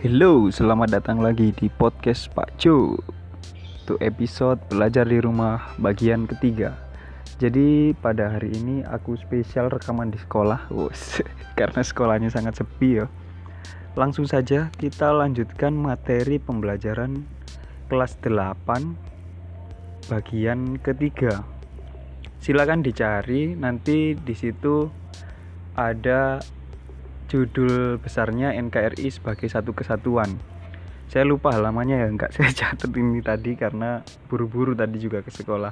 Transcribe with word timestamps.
Hello, 0.00 0.48
selamat 0.48 0.96
datang 0.96 1.20
lagi 1.20 1.52
di 1.52 1.68
podcast 1.68 2.32
Pak 2.32 2.56
Jo 2.56 2.96
Untuk 3.84 4.00
episode 4.00 4.56
belajar 4.72 5.04
di 5.04 5.20
rumah 5.20 5.76
bagian 5.76 6.24
ketiga. 6.24 6.72
Jadi 7.36 7.92
pada 8.00 8.32
hari 8.32 8.48
ini 8.56 8.80
aku 8.80 9.20
spesial 9.20 9.68
rekaman 9.68 10.08
di 10.08 10.16
sekolah 10.16 10.72
Wus, 10.72 11.20
Karena 11.60 11.84
sekolahnya 11.84 12.32
sangat 12.32 12.64
sepi 12.64 12.96
ya 12.96 13.12
Langsung 13.92 14.24
saja 14.24 14.72
kita 14.72 15.12
lanjutkan 15.12 15.76
materi 15.76 16.40
pembelajaran 16.40 17.20
kelas 17.92 18.16
8 18.24 20.08
bagian 20.08 20.80
ketiga. 20.80 21.44
Silakan 22.40 22.80
dicari 22.80 23.52
nanti 23.52 24.16
di 24.16 24.32
situ 24.32 24.88
ada 25.76 26.40
judul 27.30 28.02
besarnya 28.02 28.50
NKRI 28.58 29.06
sebagai 29.14 29.46
satu 29.46 29.70
kesatuan. 29.70 30.34
Saya 31.06 31.22
lupa 31.22 31.54
halamannya 31.54 32.02
ya 32.02 32.08
nggak 32.10 32.30
saya 32.36 32.50
catat 32.50 32.90
ini 32.98 33.22
tadi 33.22 33.54
karena 33.54 34.02
buru-buru 34.26 34.74
tadi 34.74 34.98
juga 34.98 35.22
ke 35.22 35.30
sekolah. 35.30 35.70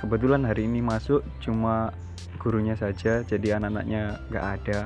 Kebetulan 0.00 0.46
hari 0.46 0.70
ini 0.70 0.80
masuk 0.80 1.26
cuma 1.42 1.92
gurunya 2.40 2.78
saja 2.78 3.26
jadi 3.26 3.58
anak-anaknya 3.58 4.22
nggak 4.30 4.46
ada. 4.62 4.80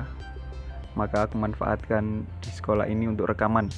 Maka 0.97 1.29
aku 1.29 1.37
manfaatkan 1.37 2.25
di 2.41 2.49
sekolah 2.49 2.89
ini 2.89 3.05
untuk 3.05 3.29
rekaman. 3.29 3.69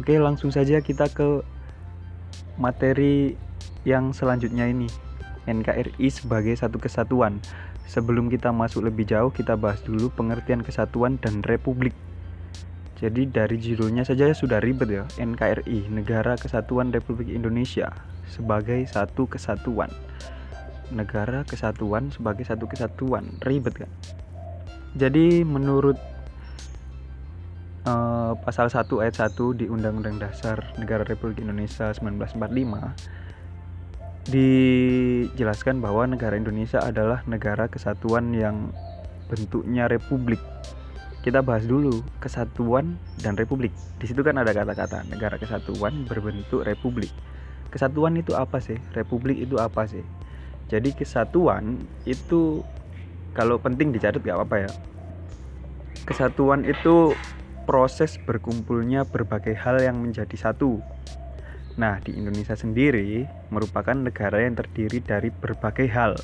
Oke 0.00 0.16
langsung 0.18 0.50
saja 0.50 0.80
kita 0.80 1.06
ke 1.12 1.44
materi 2.56 3.36
yang 3.84 4.16
selanjutnya 4.16 4.66
ini. 4.72 4.88
NKRI 5.44 6.08
sebagai 6.08 6.56
satu 6.56 6.80
kesatuan 6.80 7.36
Sebelum 7.84 8.32
kita 8.32 8.48
masuk 8.50 8.88
lebih 8.88 9.04
jauh, 9.04 9.28
kita 9.28 9.54
bahas 9.60 9.84
dulu 9.84 10.08
pengertian 10.12 10.64
kesatuan 10.64 11.20
dan 11.20 11.44
republik. 11.44 11.92
Jadi 12.96 13.28
dari 13.28 13.60
judulnya 13.60 14.06
saja 14.06 14.32
sudah 14.32 14.62
ribet 14.62 14.88
ya, 14.88 15.04
NKRI, 15.20 15.92
Negara 15.92 16.40
Kesatuan 16.40 16.88
Republik 16.94 17.28
Indonesia 17.28 17.92
sebagai 18.30 18.80
satu 18.88 19.28
kesatuan. 19.28 19.92
Negara 20.88 21.44
kesatuan 21.44 22.08
sebagai 22.14 22.48
satu 22.48 22.64
kesatuan, 22.64 23.28
ribet 23.44 23.84
kan? 23.84 23.90
Jadi 24.94 25.42
menurut 25.42 25.98
uh, 27.84 28.32
pasal 28.40 28.70
1 28.72 28.88
ayat 29.02 29.16
1 29.20 29.60
di 29.60 29.66
Undang-Undang 29.68 30.22
Dasar 30.22 30.62
Negara 30.80 31.02
Republik 31.04 31.42
Indonesia 31.44 31.92
1945 31.92 33.23
dijelaskan 34.24 35.84
bahwa 35.84 36.08
negara 36.08 36.36
Indonesia 36.36 36.80
adalah 36.80 37.20
negara 37.28 37.68
kesatuan 37.68 38.32
yang 38.32 38.72
bentuknya 39.28 39.88
republik. 39.88 40.40
Kita 41.24 41.40
bahas 41.40 41.64
dulu 41.64 42.04
kesatuan 42.20 43.00
dan 43.20 43.36
republik. 43.36 43.72
Di 43.96 44.08
situ 44.08 44.20
kan 44.20 44.36
ada 44.36 44.52
kata-kata 44.52 45.08
negara 45.08 45.40
kesatuan 45.40 46.04
berbentuk 46.04 46.64
republik. 46.64 47.08
Kesatuan 47.72 48.16
itu 48.20 48.36
apa 48.36 48.60
sih? 48.60 48.76
Republik 48.92 49.40
itu 49.40 49.56
apa 49.56 49.88
sih? 49.88 50.04
Jadi 50.68 50.92
kesatuan 50.96 51.84
itu 52.08 52.64
kalau 53.36 53.60
penting 53.60 53.92
dicatat 53.92 54.20
gak 54.20 54.36
apa-apa 54.36 54.56
ya. 54.68 54.70
Kesatuan 56.04 56.68
itu 56.68 57.16
proses 57.64 58.20
berkumpulnya 58.20 59.08
berbagai 59.08 59.56
hal 59.56 59.80
yang 59.80 59.96
menjadi 60.00 60.36
satu 60.36 60.84
Nah, 61.74 61.98
di 61.98 62.14
Indonesia 62.14 62.54
sendiri 62.54 63.26
merupakan 63.50 63.94
negara 63.98 64.38
yang 64.38 64.54
terdiri 64.54 65.02
dari 65.02 65.34
berbagai 65.34 65.90
hal. 65.90 66.14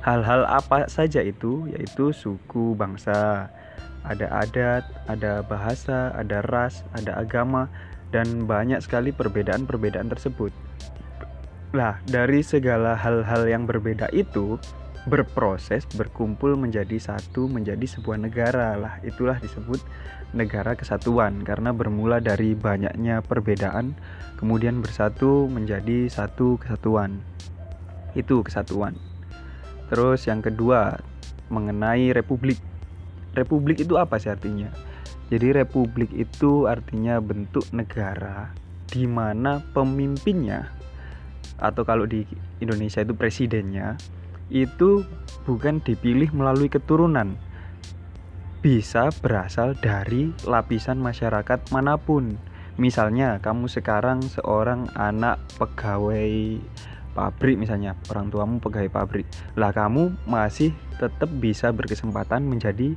Hal-hal 0.00 0.48
apa 0.48 0.88
saja 0.88 1.20
itu? 1.20 1.68
Yaitu 1.68 2.16
suku, 2.16 2.72
bangsa, 2.72 3.52
ada 4.06 4.26
adat, 4.32 4.88
ada 5.04 5.44
bahasa, 5.44 6.16
ada 6.16 6.40
ras, 6.48 6.86
ada 6.96 7.20
agama, 7.20 7.68
dan 8.08 8.48
banyak 8.48 8.80
sekali 8.80 9.12
perbedaan-perbedaan 9.12 10.08
tersebut. 10.08 10.54
Nah, 11.76 12.00
dari 12.08 12.40
segala 12.40 12.96
hal-hal 12.96 13.44
yang 13.44 13.68
berbeda 13.68 14.08
itu, 14.16 14.56
berproses 15.08 15.88
berkumpul 15.96 16.54
menjadi 16.54 17.00
satu 17.00 17.48
menjadi 17.48 17.88
sebuah 17.88 18.20
negara 18.20 18.76
lah 18.76 19.00
itulah 19.00 19.40
disebut 19.40 19.80
negara 20.36 20.76
kesatuan 20.76 21.40
karena 21.44 21.72
bermula 21.72 22.20
dari 22.20 22.52
banyaknya 22.52 23.24
perbedaan 23.24 23.96
kemudian 24.36 24.84
bersatu 24.84 25.48
menjadi 25.48 26.06
satu 26.08 26.60
kesatuan. 26.60 27.20
Itu 28.12 28.44
kesatuan. 28.44 28.96
Terus 29.88 30.28
yang 30.28 30.44
kedua 30.44 31.00
mengenai 31.48 32.12
republik. 32.12 32.60
Republik 33.32 33.80
itu 33.80 33.96
apa 33.96 34.20
sih 34.20 34.28
artinya? 34.28 34.68
Jadi 35.28 35.52
republik 35.52 36.12
itu 36.16 36.64
artinya 36.64 37.20
bentuk 37.20 37.68
negara 37.76 38.52
di 38.88 39.04
mana 39.04 39.60
pemimpinnya 39.76 40.72
atau 41.60 41.84
kalau 41.84 42.08
di 42.08 42.24
Indonesia 42.62 43.04
itu 43.04 43.12
presidennya 43.12 44.00
itu 44.48 45.04
bukan 45.44 45.84
dipilih 45.84 46.32
melalui 46.32 46.72
keturunan, 46.72 47.36
bisa 48.58 49.14
berasal 49.22 49.78
dari 49.78 50.34
lapisan 50.42 50.98
masyarakat 50.98 51.70
mana 51.70 51.94
pun. 51.94 52.34
Misalnya, 52.78 53.42
kamu 53.42 53.66
sekarang 53.66 54.22
seorang 54.22 54.86
anak 54.94 55.42
pegawai 55.58 56.58
pabrik, 57.14 57.58
misalnya 57.58 57.98
orang 58.10 58.30
tuamu 58.30 58.62
pegawai 58.62 58.90
pabrik, 58.90 59.26
lah 59.58 59.74
kamu 59.74 60.14
masih 60.30 60.70
tetap 60.98 61.26
bisa 61.42 61.74
berkesempatan 61.74 62.46
menjadi 62.46 62.94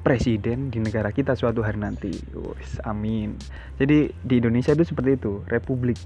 presiden 0.00 0.72
di 0.72 0.80
negara 0.80 1.12
kita 1.12 1.36
suatu 1.36 1.60
hari 1.60 1.76
nanti. 1.80 2.12
Uwis, 2.32 2.80
amin. 2.88 3.36
Jadi 3.76 4.08
di 4.24 4.34
Indonesia 4.40 4.72
itu 4.72 4.88
seperti 4.88 5.20
itu, 5.20 5.44
republik 5.48 6.00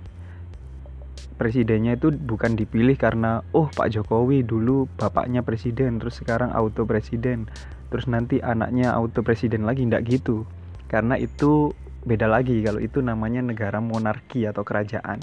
presidennya 1.34 1.98
itu 1.98 2.14
bukan 2.14 2.54
dipilih 2.54 2.94
karena 2.94 3.42
oh 3.50 3.66
Pak 3.66 3.90
Jokowi 3.90 4.46
dulu 4.46 4.86
bapaknya 4.94 5.42
presiden 5.42 5.98
terus 5.98 6.22
sekarang 6.22 6.54
auto 6.54 6.86
presiden 6.86 7.50
terus 7.94 8.10
nanti 8.10 8.42
anaknya 8.42 8.90
auto 8.90 9.22
presiden 9.22 9.62
lagi 9.62 9.86
ndak 9.86 10.10
gitu. 10.10 10.42
Karena 10.90 11.14
itu 11.14 11.70
beda 12.02 12.26
lagi 12.26 12.58
kalau 12.66 12.82
itu 12.82 12.98
namanya 12.98 13.38
negara 13.38 13.78
monarki 13.78 14.50
atau 14.50 14.66
kerajaan. 14.66 15.22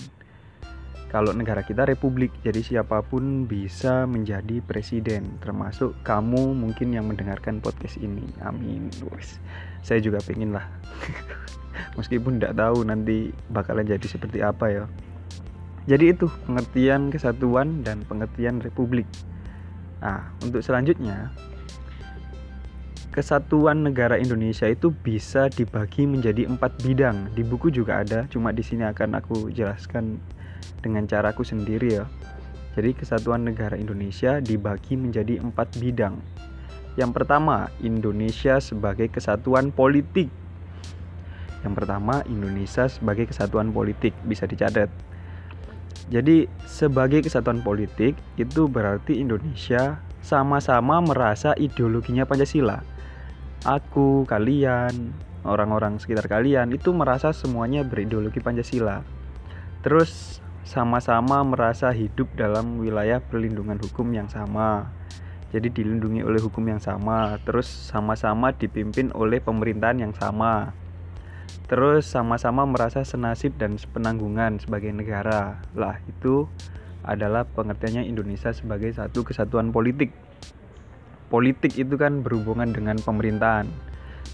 Kalau 1.12 1.36
negara 1.36 1.68
kita 1.68 1.84
republik 1.84 2.32
jadi 2.40 2.64
siapa 2.64 3.04
pun 3.04 3.44
bisa 3.44 4.08
menjadi 4.08 4.64
presiden 4.64 5.36
termasuk 5.44 6.00
kamu 6.08 6.56
mungkin 6.56 6.96
yang 6.96 7.12
mendengarkan 7.12 7.60
podcast 7.60 8.00
ini. 8.00 8.24
Amin. 8.40 8.88
Wes. 9.12 9.36
saya 9.84 10.00
juga 10.00 10.24
pengen 10.24 10.56
lah 10.56 10.64
meskipun 12.00 12.40
tidak 12.40 12.56
tahu 12.56 12.88
nanti 12.88 13.36
bakalan 13.52 13.84
jadi 13.84 14.08
seperti 14.08 14.40
apa 14.40 14.72
ya. 14.72 14.84
Jadi 15.92 16.16
itu 16.16 16.32
pengertian 16.48 17.12
kesatuan 17.12 17.84
dan 17.84 18.08
pengertian 18.08 18.64
republik. 18.64 19.12
Nah, 20.00 20.32
untuk 20.40 20.64
selanjutnya 20.64 21.36
kesatuan 23.12 23.84
negara 23.84 24.16
Indonesia 24.16 24.66
itu 24.72 24.90
bisa 24.90 25.52
dibagi 25.52 26.08
menjadi 26.08 26.48
empat 26.48 26.80
bidang. 26.80 27.28
Di 27.36 27.44
buku 27.44 27.68
juga 27.68 28.00
ada, 28.02 28.24
cuma 28.32 28.56
di 28.56 28.64
sini 28.64 28.88
akan 28.88 29.20
aku 29.20 29.52
jelaskan 29.52 30.18
dengan 30.80 31.04
caraku 31.06 31.44
sendiri 31.44 32.02
ya. 32.02 32.06
Jadi 32.72 32.96
kesatuan 32.96 33.44
negara 33.44 33.76
Indonesia 33.76 34.40
dibagi 34.40 34.96
menjadi 34.96 35.44
empat 35.44 35.76
bidang. 35.84 36.24
Yang 36.96 37.12
pertama, 37.12 37.68
Indonesia 37.84 38.64
sebagai 38.64 39.12
kesatuan 39.12 39.76
politik. 39.76 40.32
Yang 41.68 41.74
pertama, 41.84 42.24
Indonesia 42.32 42.88
sebagai 42.88 43.28
kesatuan 43.28 43.76
politik 43.76 44.16
bisa 44.24 44.48
dicatat. 44.48 44.88
Jadi 46.12 46.48
sebagai 46.64 47.24
kesatuan 47.24 47.60
politik 47.60 48.16
itu 48.36 48.68
berarti 48.72 49.20
Indonesia 49.20 50.00
sama-sama 50.20 51.00
merasa 51.00 51.56
ideologinya 51.56 52.28
Pancasila. 52.28 52.91
Aku, 53.62 54.26
kalian, 54.26 55.14
orang-orang 55.46 56.02
sekitar 56.02 56.26
kalian 56.26 56.74
itu 56.74 56.90
merasa 56.94 57.30
semuanya 57.30 57.86
berideologi 57.86 58.42
Pancasila. 58.42 59.06
Terus 59.86 60.42
sama-sama 60.66 61.46
merasa 61.46 61.94
hidup 61.94 62.34
dalam 62.34 62.82
wilayah 62.82 63.22
perlindungan 63.22 63.78
hukum 63.78 64.10
yang 64.14 64.30
sama. 64.30 64.90
Jadi 65.54 65.68
dilindungi 65.68 66.24
oleh 66.26 66.42
hukum 66.42 66.64
yang 66.64 66.80
sama, 66.80 67.38
terus 67.44 67.68
sama-sama 67.68 68.56
dipimpin 68.56 69.12
oleh 69.14 69.38
pemerintahan 69.44 70.10
yang 70.10 70.14
sama 70.16 70.74
terus 71.72 72.04
sama-sama 72.04 72.68
merasa 72.68 73.08
senasib 73.08 73.56
dan 73.56 73.80
penanggungan 73.96 74.60
sebagai 74.60 74.92
negara 74.92 75.64
lah 75.72 76.04
itu 76.04 76.52
adalah 77.00 77.48
pengertiannya 77.48 78.06
Indonesia 78.12 78.52
sebagai 78.52 78.92
satu 78.92 79.24
kesatuan 79.24 79.72
politik 79.72 80.12
politik 81.32 81.80
itu 81.80 81.96
kan 81.96 82.20
berhubungan 82.20 82.76
dengan 82.76 83.00
pemerintahan. 83.00 83.72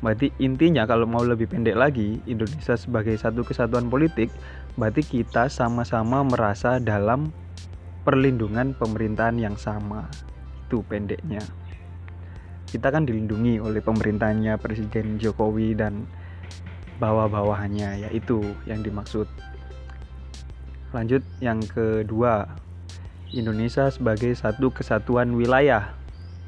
Berarti 0.01 0.33
intinya 0.41 0.89
kalau 0.89 1.05
mau 1.05 1.21
lebih 1.21 1.49
pendek 1.49 1.77
lagi 1.77 2.17
Indonesia 2.25 2.73
sebagai 2.73 3.13
satu 3.17 3.45
kesatuan 3.45 3.88
politik 3.88 4.33
berarti 4.77 5.05
kita 5.05 5.49
sama-sama 5.49 6.25
merasa 6.25 6.81
dalam 6.81 7.29
perlindungan 8.01 8.73
pemerintahan 8.77 9.38
yang 9.38 9.55
sama. 9.57 10.09
Itu 10.65 10.81
pendeknya. 10.85 11.41
Kita 12.67 12.91
kan 12.91 13.07
dilindungi 13.07 13.63
oleh 13.63 13.79
pemerintahnya 13.79 14.59
Presiden 14.59 15.17
Jokowi 15.21 15.77
dan 15.77 16.03
bawah-bawahannya 16.99 18.09
yaitu 18.09 18.44
yang 18.67 18.83
dimaksud. 18.83 19.29
Lanjut 20.94 21.23
yang 21.44 21.61
kedua 21.63 22.47
Indonesia 23.33 23.91
sebagai 23.91 24.31
satu 24.38 24.71
kesatuan 24.71 25.35
wilayah 25.35 25.96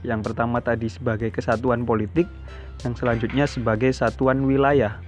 yang 0.06 0.24
pertama 0.24 0.64
tadi 0.64 0.88
sebagai 0.88 1.32
kesatuan 1.32 1.84
politik 1.84 2.26
yang 2.86 2.96
selanjutnya 2.96 3.46
sebagai 3.50 3.92
satuan 3.92 4.44
wilayah 4.48 5.04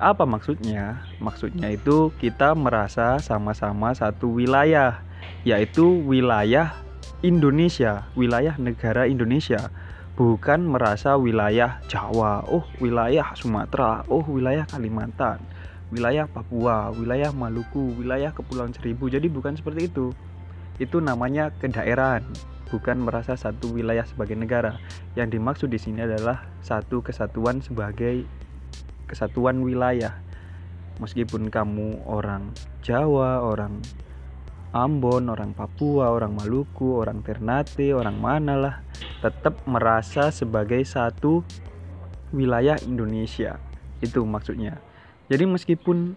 apa 0.00 0.24
maksudnya? 0.24 1.04
Maksudnya 1.20 1.68
itu 1.76 2.08
kita 2.16 2.56
merasa 2.56 3.20
sama-sama 3.20 3.92
satu 3.92 4.32
wilayah, 4.32 5.04
yaitu 5.44 5.84
wilayah 6.08 6.72
Indonesia, 7.20 8.08
wilayah 8.16 8.56
negara 8.56 9.04
Indonesia, 9.04 9.68
bukan 10.16 10.64
merasa 10.64 11.20
wilayah 11.20 11.84
Jawa, 11.92 12.48
oh 12.48 12.64
wilayah 12.80 13.36
Sumatera, 13.36 14.08
oh 14.08 14.24
wilayah 14.24 14.64
Kalimantan, 14.64 15.44
wilayah 15.92 16.24
Papua, 16.24 16.88
wilayah 16.96 17.28
Maluku, 17.36 17.92
wilayah 18.00 18.32
Kepulauan 18.32 18.72
Seribu. 18.72 19.12
Jadi 19.12 19.28
bukan 19.28 19.52
seperti 19.60 19.92
itu. 19.92 20.16
Itu 20.80 21.04
namanya 21.04 21.52
kedaerahan, 21.60 22.24
bukan 22.70 23.02
merasa 23.02 23.34
satu 23.34 23.74
wilayah 23.74 24.06
sebagai 24.06 24.38
negara. 24.38 24.78
Yang 25.18 25.36
dimaksud 25.36 25.68
di 25.68 25.78
sini 25.82 26.06
adalah 26.06 26.46
satu 26.62 27.02
kesatuan 27.02 27.60
sebagai 27.60 28.24
kesatuan 29.10 29.60
wilayah. 29.66 30.22
Meskipun 31.02 31.50
kamu 31.50 32.06
orang 32.06 32.54
Jawa, 32.86 33.42
orang 33.42 33.82
Ambon, 34.70 35.26
orang 35.26 35.50
Papua, 35.50 36.14
orang 36.14 36.38
Maluku, 36.38 37.02
orang 37.02 37.26
Ternate, 37.26 37.90
orang 37.90 38.14
mana 38.22 38.54
lah, 38.54 38.74
tetap 39.18 39.58
merasa 39.66 40.30
sebagai 40.30 40.78
satu 40.86 41.42
wilayah 42.30 42.78
Indonesia. 42.86 43.58
Itu 43.98 44.22
maksudnya. 44.22 44.78
Jadi 45.26 45.44
meskipun 45.50 46.14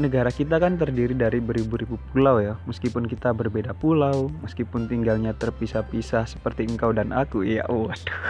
negara 0.00 0.32
kita 0.32 0.56
kan 0.56 0.80
terdiri 0.80 1.12
dari 1.12 1.36
beribu-ribu 1.42 2.00
pulau 2.10 2.40
ya 2.40 2.56
meskipun 2.64 3.04
kita 3.04 3.36
berbeda 3.36 3.76
pulau 3.76 4.32
meskipun 4.40 4.88
tinggalnya 4.88 5.36
terpisah-pisah 5.36 6.24
seperti 6.24 6.64
engkau 6.64 6.96
dan 6.96 7.12
aku 7.12 7.44
ya 7.44 7.68
waduh 7.68 8.20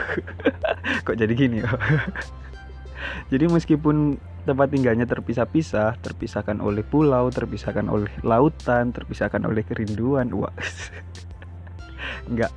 kok 1.07 1.17
jadi 1.17 1.33
gini 1.33 1.63
ya 1.63 1.71
Jadi 3.33 3.49
meskipun 3.49 4.19
tempat 4.43 4.69
tinggalnya 4.75 5.07
terpisah-pisah, 5.07 5.99
terpisahkan 6.03 6.59
oleh 6.59 6.83
pulau, 6.83 7.31
terpisahkan 7.31 7.87
oleh 7.87 8.11
lautan, 8.27 8.91
terpisahkan 8.91 9.43
oleh 9.47 9.63
kerinduan, 9.63 10.31
wah. 10.35 10.53
Enggak. 12.31 12.53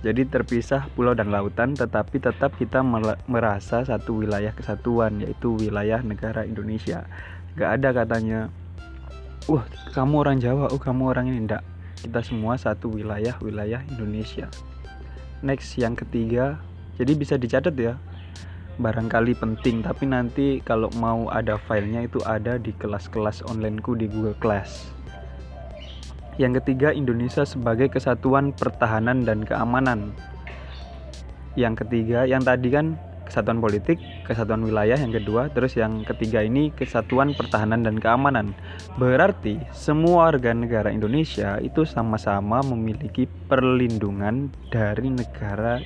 Jadi 0.00 0.24
terpisah 0.32 0.88
pulau 0.96 1.12
dan 1.12 1.28
lautan 1.28 1.76
tetapi 1.76 2.24
tetap 2.24 2.56
kita 2.56 2.80
merasa 3.28 3.84
satu 3.84 4.24
wilayah 4.24 4.48
kesatuan 4.56 5.20
yaitu 5.20 5.60
wilayah 5.60 6.00
negara 6.00 6.48
Indonesia. 6.48 7.04
Enggak 7.60 7.76
ada 7.76 7.88
katanya. 7.92 8.40
Wah 9.44 9.68
kamu 9.92 10.24
orang 10.24 10.40
Jawa, 10.40 10.72
oh 10.72 10.80
kamu 10.80 11.12
orang 11.12 11.28
ini. 11.28 11.44
Enggak. 11.44 11.60
Kita 12.00 12.24
semua 12.24 12.56
satu 12.56 12.88
wilayah 12.88 13.36
wilayah 13.44 13.84
Indonesia. 13.84 14.48
Next 15.44 15.76
yang 15.76 15.92
ketiga, 15.92 16.56
jadi 16.96 17.12
bisa 17.12 17.36
dicatat 17.36 17.76
ya. 17.76 18.00
Barangkali 18.80 19.36
penting 19.36 19.84
tapi 19.84 20.08
nanti 20.08 20.64
kalau 20.64 20.88
mau 20.96 21.28
ada 21.28 21.60
filenya 21.68 22.08
itu 22.08 22.16
ada 22.24 22.56
di 22.56 22.72
kelas-kelas 22.80 23.44
onlineku 23.44 23.92
di 23.92 24.08
Google 24.08 24.40
Class. 24.40 24.88
Yang 26.40 26.64
ketiga 26.64 26.96
Indonesia 26.96 27.44
sebagai 27.44 27.92
kesatuan 27.92 28.56
pertahanan 28.56 29.28
dan 29.28 29.44
keamanan. 29.44 30.16
Yang 31.60 31.84
ketiga 31.84 32.24
yang 32.24 32.40
tadi 32.40 32.72
kan 32.72 32.96
kesatuan 33.30 33.62
politik 33.62 34.02
kesatuan 34.26 34.66
wilayah 34.66 34.98
yang 34.98 35.14
kedua 35.14 35.48
terus 35.54 35.78
yang 35.78 36.02
ketiga 36.02 36.42
ini 36.42 36.74
kesatuan 36.74 37.32
pertahanan 37.38 37.86
dan 37.86 38.02
keamanan 38.02 38.52
berarti 38.98 39.62
semua 39.70 40.34
warga 40.34 40.50
negara 40.50 40.90
Indonesia 40.90 41.62
itu 41.62 41.86
sama-sama 41.86 42.60
memiliki 42.66 43.30
perlindungan 43.46 44.50
dari 44.74 45.08
negara 45.08 45.78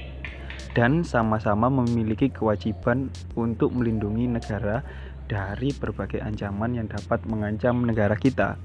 dan 0.75 1.07
sama-sama 1.07 1.71
memiliki 1.71 2.33
kewajiban 2.33 3.09
untuk 3.39 3.71
melindungi 3.71 4.27
negara 4.27 4.83
dari 5.31 5.71
berbagai 5.71 6.21
ancaman 6.21 6.77
yang 6.77 6.87
dapat 6.91 7.23
mengancam 7.31 7.87
negara 7.87 8.19
kita. 8.19 8.59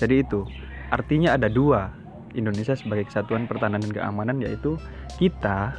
Jadi 0.00 0.24
itu 0.24 0.48
artinya 0.88 1.36
ada 1.36 1.46
dua 1.52 1.92
Indonesia 2.32 2.72
sebagai 2.72 3.06
kesatuan 3.06 3.44
pertahanan 3.44 3.84
dan 3.84 3.92
keamanan 3.92 4.40
yaitu 4.40 4.80
kita 5.20 5.76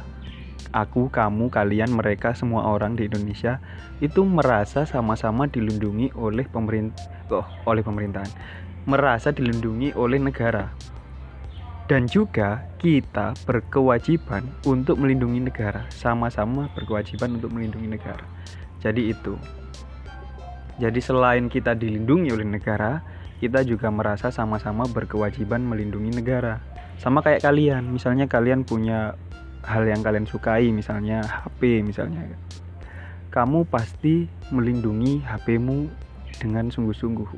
aku, 0.70 1.10
kamu, 1.10 1.50
kalian, 1.50 1.90
mereka 1.90 2.38
semua 2.38 2.70
orang 2.70 2.94
di 2.94 3.10
Indonesia 3.10 3.58
itu 3.98 4.22
merasa 4.22 4.86
sama-sama 4.86 5.50
dilindungi 5.50 6.14
oleh 6.14 6.46
pemerintah 6.46 7.02
oh, 7.34 7.46
oleh 7.66 7.82
pemerintahan, 7.82 8.30
merasa 8.86 9.34
dilindungi 9.34 9.98
oleh 9.98 10.22
negara. 10.22 10.70
Dan 11.90 12.06
juga 12.06 12.62
kita 12.78 13.34
berkewajiban 13.42 14.46
untuk 14.64 15.02
melindungi 15.02 15.42
negara. 15.42 15.90
Sama-sama 15.90 16.70
berkewajiban 16.72 17.36
untuk 17.36 17.52
melindungi 17.52 17.98
negara. 17.98 18.24
Jadi 18.80 19.12
itu. 19.12 19.34
Jadi 20.80 21.00
selain 21.02 21.52
kita 21.52 21.76
dilindungi 21.76 22.32
oleh 22.32 22.48
negara 22.48 23.02
kita 23.42 23.66
juga 23.66 23.90
merasa 23.90 24.30
sama-sama 24.30 24.86
berkewajiban 24.86 25.66
melindungi 25.66 26.14
negara. 26.14 26.62
Sama 27.02 27.26
kayak 27.26 27.42
kalian. 27.42 27.90
Misalnya 27.90 28.30
kalian 28.30 28.62
punya 28.62 29.18
hal 29.62 29.86
yang 29.86 30.02
kalian 30.02 30.26
sukai 30.26 30.70
misalnya 30.74 31.22
HP 31.22 31.86
misalnya. 31.86 32.26
Kamu 33.32 33.64
pasti 33.64 34.28
melindungi 34.52 35.24
HPmu 35.24 35.88
dengan 36.36 36.68
sungguh-sungguh. 36.68 37.32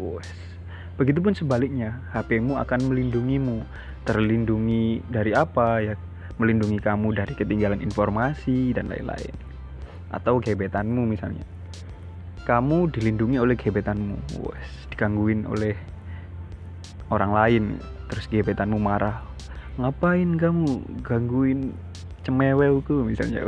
Begitupun 0.94 1.34
sebaliknya, 1.34 2.02
HPmu 2.14 2.58
akan 2.58 2.80
melindungimu. 2.90 3.62
Terlindungi 4.04 5.06
dari 5.06 5.34
apa 5.34 5.82
ya? 5.82 5.94
Melindungi 6.38 6.82
kamu 6.82 7.14
dari 7.14 7.34
ketinggalan 7.38 7.78
informasi 7.78 8.74
dan 8.74 8.90
lain-lain. 8.90 9.34
Atau 10.10 10.42
gebetanmu 10.42 11.06
misalnya. 11.06 11.46
Kamu 12.42 12.90
dilindungi 12.90 13.38
oleh 13.38 13.54
gebetanmu. 13.54 14.42
Wes. 14.50 14.70
Digangguin 14.90 15.46
oleh 15.46 15.78
orang 17.10 17.32
lain. 17.34 17.64
Terus 18.10 18.26
gebetanmu 18.30 18.78
marah. 18.78 19.22
Ngapain 19.78 20.38
kamu 20.38 21.02
gangguin 21.02 21.74
cemewelku 22.24 23.04
misalnya 23.04 23.44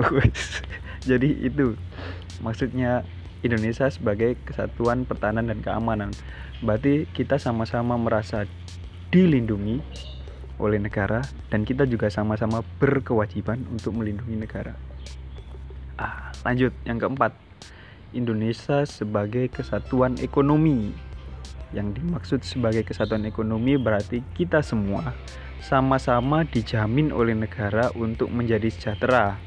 jadi 1.08 1.28
itu 1.48 1.74
maksudnya 2.44 3.02
Indonesia 3.40 3.88
sebagai 3.88 4.36
kesatuan 4.44 5.08
pertahanan 5.08 5.48
dan 5.48 5.64
keamanan 5.64 6.10
berarti 6.60 7.08
kita 7.12 7.40
sama-sama 7.40 7.96
merasa 7.96 8.44
dilindungi 9.10 9.80
oleh 10.56 10.80
negara 10.80 11.20
dan 11.52 11.68
kita 11.68 11.84
juga 11.84 12.08
sama-sama 12.08 12.64
berkewajiban 12.80 13.60
untuk 13.68 13.92
melindungi 13.96 14.36
negara. 14.40 14.72
Ah, 16.00 16.32
lanjut 16.44 16.72
yang 16.88 17.00
keempat. 17.00 17.36
Indonesia 18.16 18.88
sebagai 18.88 19.52
kesatuan 19.52 20.16
ekonomi. 20.24 20.96
Yang 21.74 22.00
dimaksud 22.00 22.40
sebagai 22.46 22.86
kesatuan 22.86 23.28
ekonomi 23.28 23.76
berarti 23.76 24.24
kita 24.32 24.64
semua 24.64 25.12
sama-sama 25.62 26.42
dijamin 26.44 27.12
oleh 27.12 27.34
negara 27.36 27.92
untuk 27.96 28.32
menjadi 28.32 28.68
sejahtera. 28.72 29.40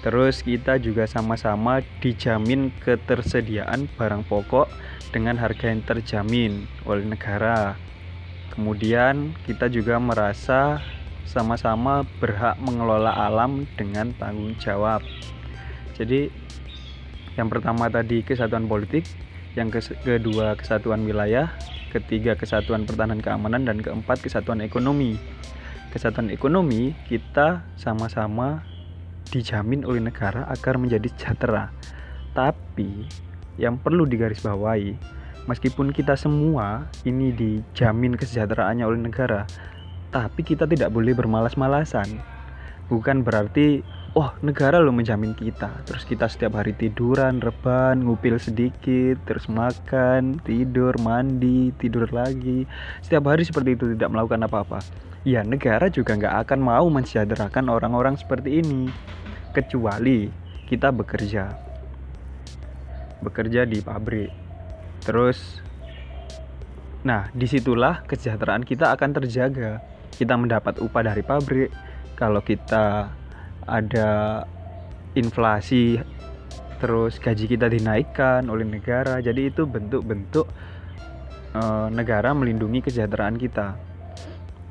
Terus 0.00 0.46
kita 0.46 0.78
juga 0.78 1.10
sama-sama 1.10 1.82
dijamin 1.98 2.70
ketersediaan 2.82 3.90
barang 3.98 4.24
pokok 4.30 4.70
dengan 5.10 5.40
harga 5.40 5.70
yang 5.70 5.82
terjamin 5.82 6.70
oleh 6.86 7.02
negara 7.02 7.74
Kemudian 8.58 9.38
kita 9.46 9.70
juga 9.70 10.02
merasa 10.02 10.82
sama-sama 11.22 12.02
berhak 12.18 12.58
mengelola 12.58 13.14
alam 13.14 13.70
dengan 13.78 14.10
tanggung 14.18 14.58
jawab. 14.58 14.98
Jadi 15.94 16.26
yang 17.38 17.46
pertama 17.46 17.86
tadi 17.86 18.26
kesatuan 18.26 18.66
politik, 18.66 19.06
yang 19.54 19.70
kedua 19.70 20.58
kesatuan 20.58 21.06
wilayah, 21.06 21.54
ketiga 21.88 22.36
kesatuan 22.36 22.84
pertahanan 22.84 23.20
keamanan 23.24 23.64
dan 23.64 23.80
keempat 23.80 24.20
kesatuan 24.20 24.60
ekonomi. 24.60 25.16
Kesatuan 25.88 26.28
ekonomi 26.28 26.92
kita 27.08 27.64
sama-sama 27.80 28.62
dijamin 29.32 29.84
oleh 29.88 30.04
negara 30.04 30.44
agar 30.52 30.76
menjadi 30.76 31.08
sejahtera. 31.08 31.72
Tapi 32.36 33.08
yang 33.58 33.76
perlu 33.80 34.06
digarisbawahi 34.06 34.94
meskipun 35.50 35.90
kita 35.90 36.14
semua 36.14 36.86
ini 37.02 37.34
dijamin 37.34 38.14
kesejahteraannya 38.14 38.86
oleh 38.86 39.00
negara 39.10 39.48
tapi 40.14 40.46
kita 40.46 40.64
tidak 40.64 40.94
boleh 40.94 41.12
bermalas-malasan 41.12 42.22
bukan 42.86 43.26
berarti 43.26 43.82
wah 44.16 44.32
negara 44.40 44.80
lo 44.80 44.94
menjamin 44.94 45.36
kita. 45.36 45.68
Terus 45.84 46.04
kita 46.08 46.30
setiap 46.30 46.56
hari 46.56 46.72
tiduran 46.72 47.42
reban 47.42 48.04
ngupil 48.04 48.40
sedikit 48.40 49.20
terus 49.28 49.50
makan 49.50 50.40
tidur 50.44 50.96
mandi 51.02 51.74
tidur 51.76 52.08
lagi. 52.08 52.64
Setiap 53.04 53.28
hari 53.28 53.44
seperti 53.44 53.76
itu 53.76 53.84
tidak 53.96 54.08
melakukan 54.12 54.46
apa-apa. 54.48 54.78
Ya 55.26 55.44
negara 55.44 55.92
juga 55.92 56.16
nggak 56.16 56.48
akan 56.48 56.60
mau 56.62 56.86
mensejahterakan 56.88 57.68
orang-orang 57.68 58.16
seperti 58.16 58.64
ini. 58.64 58.88
Kecuali 59.52 60.30
kita 60.68 60.88
bekerja. 60.94 61.52
Bekerja 63.20 63.66
di 63.68 63.82
pabrik. 63.84 64.30
Terus 65.04 65.66
nah 67.06 67.30
di 67.30 67.46
situlah 67.46 68.02
kesejahteraan 68.08 68.64
kita 68.64 68.94
akan 68.94 69.10
terjaga. 69.20 69.84
Kita 70.14 70.34
mendapat 70.34 70.80
upah 70.80 71.02
dari 71.04 71.22
pabrik. 71.22 71.70
Kalau 72.18 72.42
kita 72.42 73.14
ada 73.68 74.42
inflasi 75.12 76.00
terus 76.78 77.18
gaji 77.18 77.44
kita 77.50 77.66
dinaikkan 77.68 78.46
oleh 78.46 78.64
negara. 78.64 79.18
Jadi 79.18 79.50
itu 79.50 79.66
bentuk-bentuk 79.66 80.46
e, 81.52 81.62
negara 81.90 82.32
melindungi 82.32 82.80
kesejahteraan 82.86 83.36
kita. 83.36 83.74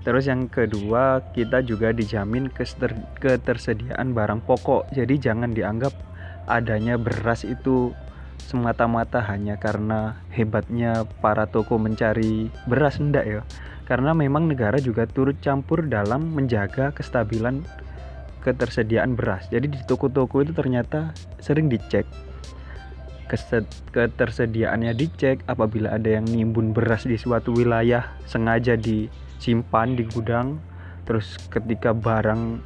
Terus 0.08 0.24
yang 0.32 0.48
kedua 0.48 1.20
kita 1.36 1.60
juga 1.68 1.92
dijamin 1.92 2.48
ketersediaan 3.20 4.16
barang 4.16 4.40
pokok. 4.48 4.88
Jadi 4.96 5.20
jangan 5.20 5.52
dianggap 5.52 5.92
adanya 6.48 6.96
beras 6.96 7.44
itu 7.44 7.92
semata-mata 8.40 9.20
hanya 9.28 9.60
karena 9.60 10.24
hebatnya 10.32 11.04
para 11.20 11.52
toko 11.52 11.76
mencari 11.76 12.48
beras 12.72 13.04
enggak 13.04 13.26
ya. 13.28 13.42
Karena 13.84 14.16
memang 14.16 14.48
negara 14.48 14.80
juga 14.80 15.04
turut 15.04 15.36
campur 15.44 15.84
dalam 15.92 16.32
menjaga 16.32 16.96
kestabilan 16.96 17.68
ketersediaan 18.42 19.18
beras. 19.18 19.48
Jadi 19.50 19.72
di 19.74 19.80
toko-toko 19.86 20.44
itu 20.44 20.54
ternyata 20.54 21.14
sering 21.40 21.70
dicek. 21.72 22.08
Ketersediaannya 23.92 24.96
dicek 24.96 25.44
apabila 25.52 25.92
ada 25.92 26.16
yang 26.20 26.26
nimbun 26.26 26.72
beras 26.72 27.04
di 27.04 27.20
suatu 27.20 27.52
wilayah 27.52 28.16
sengaja 28.24 28.80
disimpan 28.80 30.00
di 30.00 30.08
gudang 30.08 30.64
terus 31.04 31.36
ketika 31.52 31.92
barang 31.92 32.64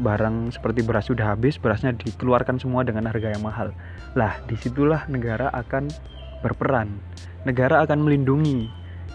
barang 0.00 0.52
seperti 0.52 0.80
beras 0.80 1.12
sudah 1.12 1.36
habis 1.36 1.60
berasnya 1.60 1.92
dikeluarkan 1.92 2.56
semua 2.56 2.84
dengan 2.84 3.08
harga 3.08 3.32
yang 3.32 3.44
mahal. 3.44 3.72
Lah 4.16 4.40
di 4.48 4.56
situlah 4.56 5.04
negara 5.08 5.52
akan 5.52 5.88
berperan. 6.40 6.92
Negara 7.44 7.84
akan 7.84 8.04
melindungi 8.04 8.68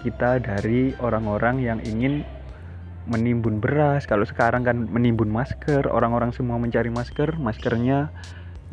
kita 0.06 0.38
dari 0.42 0.94
orang-orang 1.02 1.62
yang 1.62 1.80
ingin 1.82 2.22
menimbun 3.08 3.64
beras. 3.64 4.06
Kalau 4.06 4.28
sekarang 4.28 4.68
kan 4.68 4.86
menimbun 4.92 5.32
masker 5.32 5.88
orang-orang 5.88 6.36
semua 6.36 6.60
mencari 6.60 6.92
masker 6.92 7.40
maskernya 7.40 8.12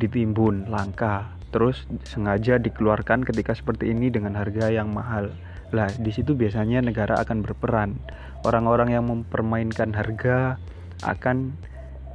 ditimbun 0.03 0.67
langka. 0.69 1.31
Terus 1.55 1.87
sengaja 2.03 2.59
dikeluarkan 2.59 3.23
ketika 3.23 3.55
seperti 3.55 3.95
ini 3.95 4.11
dengan 4.11 4.35
harga 4.35 4.75
yang 4.75 4.91
mahal. 4.91 5.31
Lah 5.71 5.87
di 5.95 6.11
situ 6.11 6.35
biasanya 6.35 6.83
negara 6.83 7.23
akan 7.23 7.47
berperan. 7.47 7.95
Orang-orang 8.43 8.93
yang 8.93 9.07
mempermainkan 9.07 9.95
harga 9.95 10.59
akan 11.07 11.55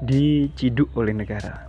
diciduk 0.04 0.92
oleh 0.96 1.16
negara. 1.16 1.68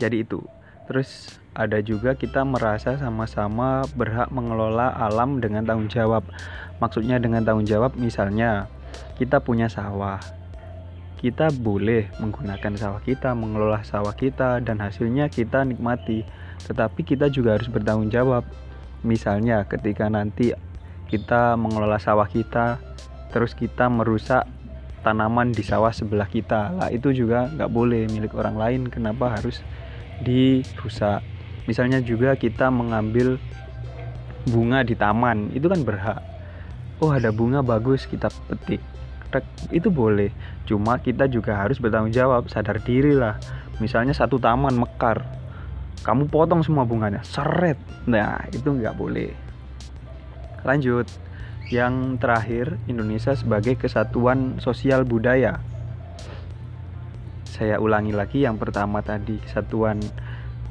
Jadi 0.00 0.24
itu. 0.24 0.40
Terus 0.88 1.38
ada 1.52 1.78
juga 1.84 2.16
kita 2.16 2.42
merasa 2.42 2.96
sama-sama 2.96 3.84
berhak 3.92 4.32
mengelola 4.32 4.92
alam 4.96 5.38
dengan 5.38 5.68
tanggung 5.68 5.92
jawab. 5.92 6.24
Maksudnya 6.80 7.20
dengan 7.20 7.44
tanggung 7.44 7.68
jawab 7.68 7.94
misalnya 7.94 8.66
kita 9.16 9.42
punya 9.42 9.70
sawah. 9.70 10.20
Kita 11.22 11.54
boleh 11.54 12.10
menggunakan 12.18 12.74
sawah 12.74 12.98
kita, 12.98 13.30
mengelola 13.38 13.86
sawah 13.86 14.14
kita 14.14 14.58
dan 14.58 14.82
hasilnya 14.82 15.30
kita 15.30 15.62
nikmati. 15.62 16.26
Tetapi 16.66 17.06
kita 17.06 17.30
juga 17.30 17.54
harus 17.54 17.70
bertanggung 17.70 18.10
jawab. 18.10 18.42
Misalnya 19.06 19.62
ketika 19.70 20.10
nanti 20.10 20.50
kita 21.12 21.60
mengelola 21.60 22.00
sawah 22.00 22.24
kita 22.24 22.80
terus 23.28 23.52
kita 23.52 23.92
merusak 23.92 24.48
tanaman 25.04 25.52
di 25.52 25.60
sawah 25.60 25.92
sebelah 25.92 26.24
kita 26.24 26.72
lah 26.72 26.88
itu 26.88 27.12
juga 27.12 27.52
nggak 27.52 27.68
boleh 27.68 28.08
milik 28.08 28.32
orang 28.32 28.56
lain 28.56 28.80
kenapa 28.88 29.36
harus 29.36 29.60
dirusak 30.24 31.20
misalnya 31.68 32.00
juga 32.00 32.32
kita 32.38 32.72
mengambil 32.72 33.36
bunga 34.48 34.80
di 34.86 34.96
taman 34.96 35.52
itu 35.52 35.68
kan 35.68 35.84
berhak 35.84 36.18
oh 37.02 37.10
ada 37.10 37.34
bunga 37.34 37.60
bagus 37.66 38.06
kita 38.06 38.30
petik. 38.46 38.78
Itu 39.74 39.90
boleh. 39.90 40.30
Cuma 40.64 41.02
kita 41.02 41.26
juga 41.26 41.58
harus 41.58 41.82
bertanggung 41.82 42.14
jawab 42.14 42.46
sadar 42.46 42.78
diri 42.78 43.18
lah. 43.18 43.42
Misalnya 43.82 44.14
satu 44.14 44.38
taman 44.38 44.78
mekar 44.78 45.26
kamu 46.06 46.30
potong 46.30 46.62
semua 46.62 46.86
bunganya 46.86 47.26
seret. 47.26 47.78
Nah 48.06 48.46
itu 48.54 48.70
nggak 48.70 48.94
boleh. 48.94 49.34
Lanjut. 50.62 51.10
Yang 51.72 52.20
terakhir 52.20 52.66
Indonesia 52.84 53.32
sebagai 53.32 53.80
kesatuan 53.80 54.60
sosial 54.60 55.08
budaya. 55.08 55.58
Saya 57.48 57.80
ulangi 57.80 58.12
lagi 58.12 58.44
yang 58.44 58.60
pertama 58.60 59.00
tadi 59.00 59.40
kesatuan 59.40 59.96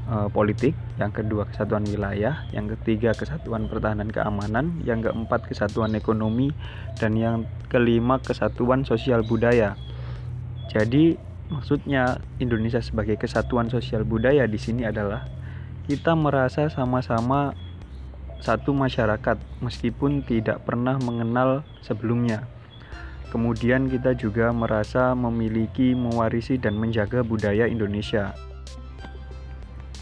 uh, 0.10 0.30
politik, 0.32 0.74
yang 0.98 1.14
kedua 1.14 1.46
kesatuan 1.50 1.86
wilayah, 1.86 2.46
yang 2.56 2.72
ketiga 2.78 3.14
kesatuan 3.14 3.68
pertahanan 3.70 4.10
keamanan, 4.10 4.82
yang 4.88 5.04
keempat 5.04 5.46
kesatuan 5.46 5.94
ekonomi, 5.94 6.56
dan 6.98 7.20
yang 7.20 7.46
kelima 7.68 8.18
kesatuan 8.22 8.88
sosial 8.88 9.22
budaya. 9.22 9.78
Jadi 10.72 11.20
maksudnya 11.52 12.24
Indonesia 12.40 12.80
sebagai 12.80 13.20
kesatuan 13.20 13.68
sosial 13.68 14.08
budaya 14.08 14.48
di 14.48 14.56
sini 14.56 14.88
adalah 14.88 15.28
kita 15.86 16.16
merasa 16.16 16.72
sama-sama 16.72 17.52
satu 18.42 18.74
masyarakat 18.74 19.38
meskipun 19.62 20.26
tidak 20.26 20.66
pernah 20.66 20.98
mengenal 20.98 21.68
sebelumnya. 21.86 22.48
Kemudian 23.30 23.88
kita 23.88 24.12
juga 24.12 24.52
merasa 24.52 25.16
memiliki, 25.16 25.96
mewarisi 25.96 26.60
dan 26.60 26.76
menjaga 26.76 27.24
budaya 27.24 27.64
Indonesia. 27.64 28.36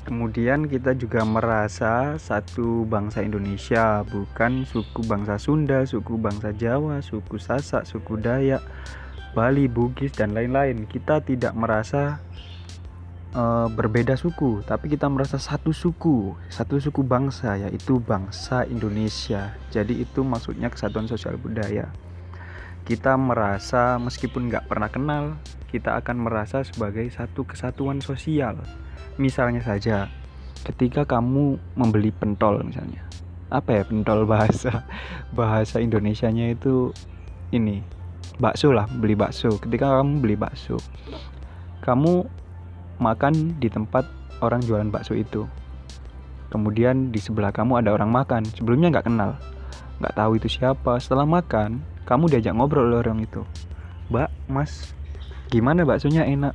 Kemudian 0.09 0.65
kita 0.65 0.97
juga 0.97 1.21
merasa 1.21 2.17
satu 2.17 2.81
bangsa 2.89 3.21
Indonesia, 3.21 4.01
bukan 4.09 4.65
suku 4.65 5.05
bangsa 5.05 5.37
Sunda, 5.37 5.85
suku 5.85 6.17
bangsa 6.17 6.49
Jawa, 6.49 6.97
suku 7.05 7.37
Sasak, 7.37 7.85
suku 7.85 8.17
Dayak, 8.17 8.65
Bali, 9.37 9.69
Bugis 9.69 10.09
dan 10.17 10.33
lain-lain. 10.33 10.89
Kita 10.89 11.21
tidak 11.21 11.53
merasa 11.53 12.17
uh, 13.37 13.69
berbeda 13.69 14.17
suku, 14.17 14.65
tapi 14.65 14.89
kita 14.89 15.05
merasa 15.05 15.37
satu 15.37 15.69
suku, 15.69 16.33
satu 16.49 16.81
suku 16.81 17.05
bangsa 17.05 17.61
yaitu 17.61 18.01
bangsa 18.01 18.65
Indonesia. 18.65 19.53
Jadi 19.69 20.01
itu 20.01 20.25
maksudnya 20.25 20.73
kesatuan 20.73 21.05
sosial 21.05 21.37
budaya. 21.37 21.85
Kita 22.81 23.13
merasa 23.13 24.01
meskipun 24.01 24.49
nggak 24.49 24.65
pernah 24.65 24.89
kenal, 24.89 25.37
kita 25.69 26.01
akan 26.01 26.25
merasa 26.25 26.65
sebagai 26.65 27.05
satu 27.13 27.45
kesatuan 27.45 28.01
sosial. 28.01 28.57
Misalnya 29.21 29.61
saja 29.61 30.09
ketika 30.65 31.05
kamu 31.05 31.61
membeli 31.77 32.09
pentol 32.09 32.59
misalnya. 32.65 33.05
Apa 33.49 33.81
ya 33.81 33.83
pentol 33.85 34.29
bahasa? 34.29 34.85
Bahasa 35.37 35.81
Indonesianya 35.81 36.53
itu 36.53 36.93
ini 37.49 37.81
bakso 38.37 38.73
lah 38.73 38.85
beli 38.89 39.13
bakso. 39.13 39.57
Ketika 39.61 40.01
kamu 40.01 40.21
beli 40.21 40.35
bakso 40.37 40.77
kamu 41.79 42.27
makan 43.01 43.57
di 43.57 43.71
tempat 43.71 44.05
orang 44.43 44.61
jualan 44.61 44.91
bakso 44.93 45.17
itu. 45.17 45.49
Kemudian 46.49 47.13
di 47.13 47.21
sebelah 47.21 47.53
kamu 47.53 47.85
ada 47.85 47.93
orang 47.93 48.09
makan 48.09 48.41
sebelumnya 48.45 48.89
nggak 48.89 49.05
kenal 49.05 49.37
nggak 49.99 50.15
tahu 50.15 50.39
itu 50.39 50.47
siapa. 50.47 50.97
Setelah 50.97 51.27
makan 51.27 51.83
kamu 52.07 52.31
diajak 52.31 52.55
ngobrol 52.55 52.89
oleh 52.89 53.03
orang 53.03 53.19
itu. 53.21 53.43
Mbak 54.09 54.29
mas 54.49 54.95
gimana 55.49 55.83
baksonya? 55.83 56.23
Enak. 56.23 56.53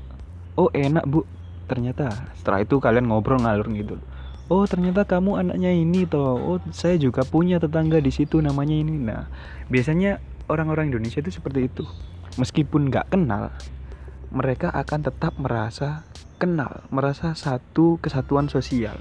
Oh 0.55 0.71
enak 0.71 1.05
bu. 1.05 1.27
Ternyata 1.67 2.31
setelah 2.39 2.63
itu 2.63 2.79
kalian 2.79 3.11
ngobrol 3.11 3.41
ngalur 3.41 3.67
gitu 3.75 3.99
oh 4.53 4.65
ternyata 4.69 5.09
kamu 5.09 5.41
anaknya 5.41 5.73
ini 5.73 6.05
toh. 6.05 6.37
Oh 6.37 6.59
saya 6.73 7.01
juga 7.01 7.25
punya 7.25 7.57
tetangga 7.57 8.01
di 8.01 8.13
situ 8.13 8.41
namanya 8.41 8.77
ini. 8.77 8.95
Nah 9.01 9.29
biasanya 9.73 10.21
orang-orang 10.51 10.93
Indonesia 10.93 11.21
itu 11.25 11.33
seperti 11.33 11.69
itu. 11.69 11.85
Meskipun 12.37 12.91
nggak 12.91 13.15
kenal 13.15 13.55
mereka 14.35 14.69
akan 14.75 15.07
tetap 15.07 15.39
merasa 15.39 16.03
kenal 16.37 16.85
merasa 16.91 17.33
satu 17.33 17.97
kesatuan 18.03 18.51
sosial. 18.51 18.99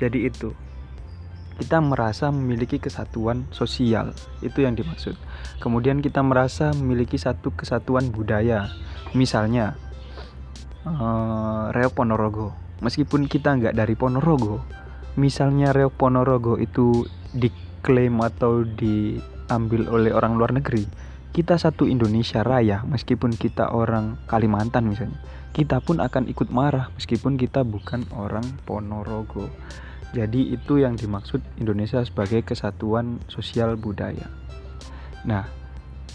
Jadi 0.00 0.30
itu 0.30 0.56
kita 1.60 1.76
merasa 1.84 2.32
memiliki 2.32 2.80
kesatuan 2.80 3.44
sosial. 3.52 4.16
Itu 4.40 4.64
yang 4.64 4.80
dimaksud. 4.80 5.12
Kemudian 5.60 6.00
kita 6.00 6.24
merasa 6.24 6.72
memiliki 6.72 7.20
satu 7.20 7.52
kesatuan 7.52 8.08
budaya. 8.08 8.72
Misalnya 9.12 9.76
uh, 10.88 11.68
Reok 11.76 11.92
Ponorogo. 11.92 12.56
Meskipun 12.80 13.28
kita 13.28 13.60
nggak 13.60 13.76
dari 13.76 13.92
Ponorogo 13.92 14.80
misalnya 15.18 15.74
Reok 15.74 15.98
Ponorogo 15.98 16.54
itu 16.60 17.06
diklaim 17.34 18.22
atau 18.22 18.62
diambil 18.62 19.90
oleh 19.90 20.12
orang 20.14 20.38
luar 20.38 20.54
negeri 20.54 20.86
kita 21.30 21.58
satu 21.58 21.86
Indonesia 21.86 22.42
Raya 22.42 22.82
meskipun 22.86 23.34
kita 23.34 23.74
orang 23.74 24.18
Kalimantan 24.26 24.86
misalnya 24.86 25.18
kita 25.50 25.82
pun 25.82 25.98
akan 25.98 26.30
ikut 26.30 26.48
marah 26.54 26.94
meskipun 26.94 27.34
kita 27.34 27.66
bukan 27.66 28.06
orang 28.14 28.46
Ponorogo 28.62 29.50
jadi 30.10 30.58
itu 30.58 30.82
yang 30.82 30.98
dimaksud 30.98 31.42
Indonesia 31.60 32.02
sebagai 32.02 32.42
kesatuan 32.42 33.22
sosial 33.30 33.78
budaya 33.78 34.26
nah 35.22 35.44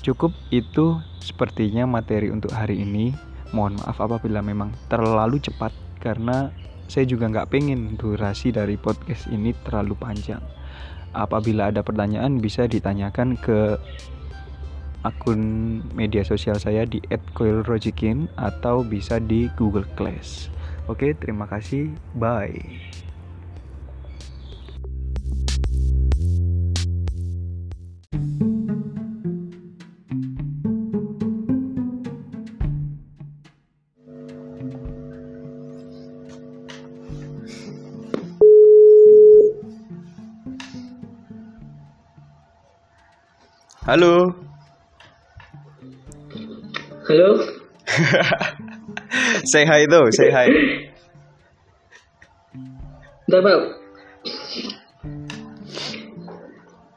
cukup 0.01 0.35
itu 0.51 0.99
sepertinya 1.21 1.89
materi 1.89 2.29
untuk 2.29 2.53
hari 2.53 2.81
ini 2.81 3.15
mohon 3.55 3.79
maaf 3.79 3.97
apabila 4.01 4.43
memang 4.43 4.73
terlalu 4.91 5.39
cepat 5.41 5.71
karena 6.03 6.53
saya 6.85 7.09
juga 7.09 7.25
nggak 7.29 7.49
pengen 7.49 7.97
durasi 7.97 8.53
dari 8.53 8.77
podcast 8.77 9.25
ini 9.33 9.57
terlalu 9.65 9.97
panjang. 9.97 10.41
Apabila 11.15 11.71
ada 11.73 11.81
pertanyaan 11.81 12.37
bisa 12.43 12.69
ditanyakan 12.69 13.39
ke 13.39 13.79
akun 15.05 15.41
media 15.93 16.25
sosial 16.25 16.57
saya 16.57 16.83
di 16.85 17.01
@coilrojikin 17.33 18.29
atau 18.37 18.85
bisa 18.85 19.21
di 19.21 19.49
Google 19.57 19.87
Class. 19.97 20.49
Oke, 20.85 21.17
terima 21.17 21.49
kasih. 21.49 21.93
Bye. 22.13 23.04
Halo. 43.85 44.33
Halo. 47.05 47.29
say 49.51 49.61
hi 49.61 49.85
tuh, 49.85 50.09
say 50.09 50.33
hi. 50.33 50.49
Bentar, 53.29 53.45
Pak. 53.45 53.61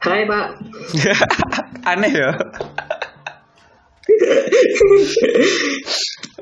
Hai, 0.01 0.25
Pak. 0.25 0.45
Aneh 1.93 2.09
ya. 2.09 2.33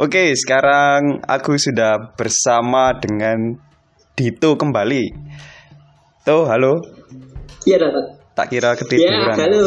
Oke, 0.08 0.32
sekarang 0.32 1.27
aku 1.27 1.60
sudah 1.60 2.16
bersama 2.16 2.96
dengan 2.96 3.60
Dito 4.16 4.56
kembali. 4.56 5.12
Tuh, 6.24 6.48
halo. 6.48 6.80
Iya, 7.68 7.84
Pak. 7.84 8.16
Tak 8.38 8.53
kira 8.53 8.77
Ya, 8.77 8.77
ketiduran. 8.77 9.34
halo. 9.34 9.65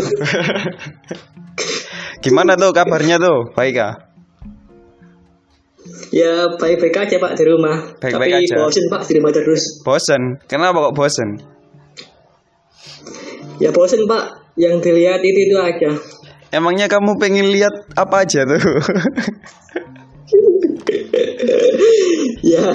Gimana 2.24 2.54
tuh 2.54 2.70
kabarnya 2.70 3.18
tuh? 3.18 3.50
Baik 3.58 3.82
ah? 3.82 3.94
Ya, 6.14 6.46
baik-baik 6.54 6.94
aja, 6.94 7.16
Pak, 7.18 7.34
di 7.34 7.44
rumah. 7.50 7.98
Baik-baik 7.98 8.30
Tapi 8.30 8.46
aja. 8.46 8.54
bosen, 8.62 8.84
Pak, 8.86 9.02
di 9.10 9.12
rumah 9.18 9.32
terus. 9.34 9.82
Bosen? 9.82 10.22
Kenapa 10.46 10.86
kok 10.86 10.94
bosen? 10.94 11.42
Ya, 13.58 13.74
bosen, 13.74 14.06
Pak. 14.06 14.54
Yang 14.54 14.86
dilihat 14.86 15.18
itu 15.18 15.50
itu 15.50 15.56
aja. 15.58 15.90
Emangnya 16.54 16.86
kamu 16.86 17.18
pengen 17.18 17.50
lihat 17.50 17.74
apa 17.98 18.22
aja 18.22 18.46
tuh? 18.46 18.58
ya, 22.54 22.70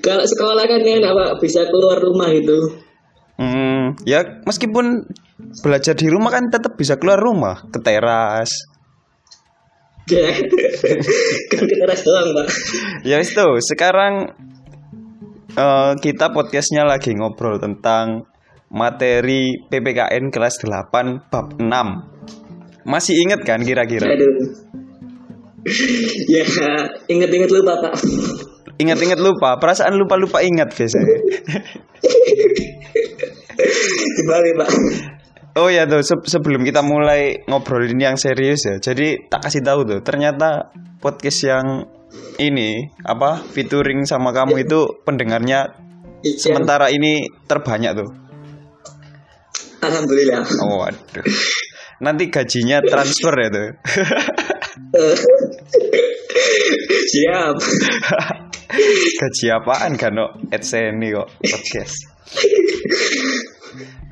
kalau 0.00 0.24
sekolah 0.24 0.64
kan 0.64 0.80
enak, 0.80 1.12
Pak. 1.12 1.30
Bisa 1.44 1.68
keluar 1.68 2.00
rumah 2.00 2.32
gitu. 2.32 2.87
Hmm, 3.38 4.02
ya 4.04 4.42
meskipun 4.44 5.06
belajar 5.62 5.94
di 5.94 6.06
rumah 6.10 6.34
kan 6.34 6.50
tetap 6.50 6.74
bisa 6.74 6.98
keluar 6.98 7.18
rumah 7.18 7.64
ke 7.70 7.78
teras. 7.80 8.50
Ya, 10.08 10.24
kan 11.52 11.62
ke 11.68 11.76
teras 11.78 12.00
doang, 12.00 12.32
Pak. 12.32 12.46
Ya 13.04 13.20
wis 13.20 13.32
tuh, 13.36 13.60
sekarang 13.60 14.34
eh, 15.52 15.92
kita 16.00 16.32
podcastnya 16.32 16.84
lagi 16.88 17.12
ngobrol 17.12 17.60
tentang 17.60 18.24
materi 18.68 19.52
PPKN 19.68 20.28
kelas 20.32 20.60
8 20.64 21.28
bab 21.28 21.46
6. 21.56 22.88
Masih 22.88 23.14
inget 23.20 23.40
kan 23.44 23.60
kira-kira? 23.64 24.08
Ya, 26.32 26.48
inget-inget 27.12 27.52
lupa, 27.52 27.76
Pak. 27.76 28.00
Ingat-ingat 28.80 29.20
lupa, 29.20 29.60
perasaan 29.60 30.00
lupa-lupa 30.00 30.40
ingat 30.40 30.72
biasanya. 30.72 31.16
Kembali, 33.68 34.50
Pak. 34.56 34.68
Oh 35.58 35.66
ya 35.66 35.90
tuh 35.90 36.00
se- 36.00 36.22
sebelum 36.28 36.62
kita 36.62 36.86
mulai 36.86 37.42
ngobrolin 37.50 37.98
yang 37.98 38.14
serius 38.14 38.62
ya. 38.62 38.78
Jadi 38.78 39.26
tak 39.26 39.42
kasih 39.44 39.60
tahu 39.60 39.82
tuh, 39.82 40.00
ternyata 40.06 40.70
podcast 41.02 41.40
yang 41.44 41.66
ini 42.38 42.86
apa 43.02 43.42
featuring 43.52 44.06
sama 44.06 44.30
kamu 44.30 44.62
itu 44.64 44.86
pendengarnya 45.02 45.74
Iya. 46.22 46.38
sementara 46.38 46.90
ini 46.90 47.26
terbanyak 47.46 47.92
tuh. 47.94 48.10
Alhamdulillah. 49.82 50.42
Oh, 50.66 50.82
waduh. 50.82 51.26
Nanti 51.98 52.30
gajinya 52.30 52.78
transfer 52.82 53.34
ya 53.34 53.48
tuh. 53.50 53.68
Siap. 57.08 57.56
Gaji 59.18 59.46
apaan 59.50 59.92
kan 59.98 60.12
no? 60.14 60.26
AdSense 60.50 61.06
kok 61.10 61.28
podcast. 61.42 61.96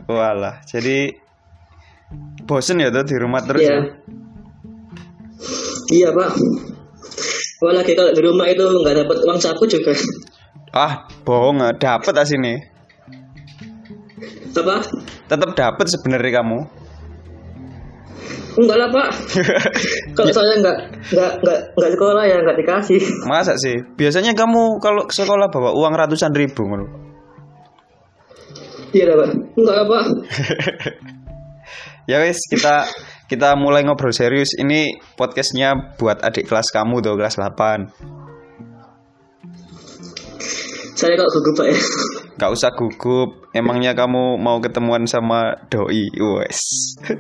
Walah, 0.06 0.62
jadi 0.66 1.10
bosen 2.46 2.78
ya 2.78 2.94
tuh 2.94 3.02
di 3.02 3.16
rumah 3.18 3.42
terus 3.42 3.62
Iya. 3.62 3.74
ya. 3.74 3.82
Iya 5.86 6.08
pak. 6.14 6.30
Apalagi 7.56 7.92
kalau 7.96 8.12
di 8.12 8.22
rumah 8.22 8.46
itu 8.50 8.62
nggak 8.62 8.96
dapat 9.06 9.16
uang 9.24 9.38
saku 9.40 9.64
juga. 9.66 9.94
Ah, 10.76 11.08
bohong, 11.24 11.62
ah. 11.62 11.72
dapet 11.72 12.12
asini. 12.12 12.54
Apa? 14.56 14.84
Tetap 15.28 15.50
dapet 15.56 15.86
sebenarnya 15.88 16.42
kamu. 16.42 16.58
Enggak 18.56 18.76
lah 18.80 18.88
pak. 18.88 19.08
kalau 20.16 20.32
saya 20.32 20.56
nggak 20.64 20.76
nggak 21.12 21.32
nggak 21.44 21.58
nggak 21.76 21.90
sekolah 21.92 22.24
ya 22.24 22.36
nggak 22.40 22.58
dikasih. 22.64 23.00
Masa 23.28 23.52
sih? 23.60 23.76
Biasanya 24.00 24.32
kamu 24.32 24.80
kalau 24.80 25.04
sekolah 25.08 25.52
bawa 25.52 25.76
uang 25.76 25.92
ratusan 25.92 26.32
ribu. 26.32 26.64
Iya 28.94 29.16
pak. 29.16 29.30
Enggak 29.56 29.74
lah 29.74 29.86
pak. 29.88 30.04
Ya 32.06 32.22
wes, 32.22 32.38
kita 32.46 32.86
kita 33.26 33.58
mulai 33.58 33.82
ngobrol 33.82 34.14
serius. 34.14 34.54
Ini 34.54 34.94
podcastnya 35.18 35.98
buat 35.98 36.22
adik 36.22 36.46
kelas 36.46 36.70
kamu 36.70 37.02
tuh, 37.02 37.18
kelas 37.18 37.34
8. 37.34 37.90
Saya 40.94 41.18
kok 41.18 41.30
gugup 41.34 41.54
pak 41.58 41.66
ya. 41.66 41.78
Gak 42.38 42.54
usah 42.54 42.70
gugup. 42.78 43.50
Emangnya 43.50 43.98
kamu 43.98 44.38
mau 44.38 44.62
ketemuan 44.62 45.10
sama 45.10 45.66
doi? 45.66 46.06
Wes. 46.14 46.94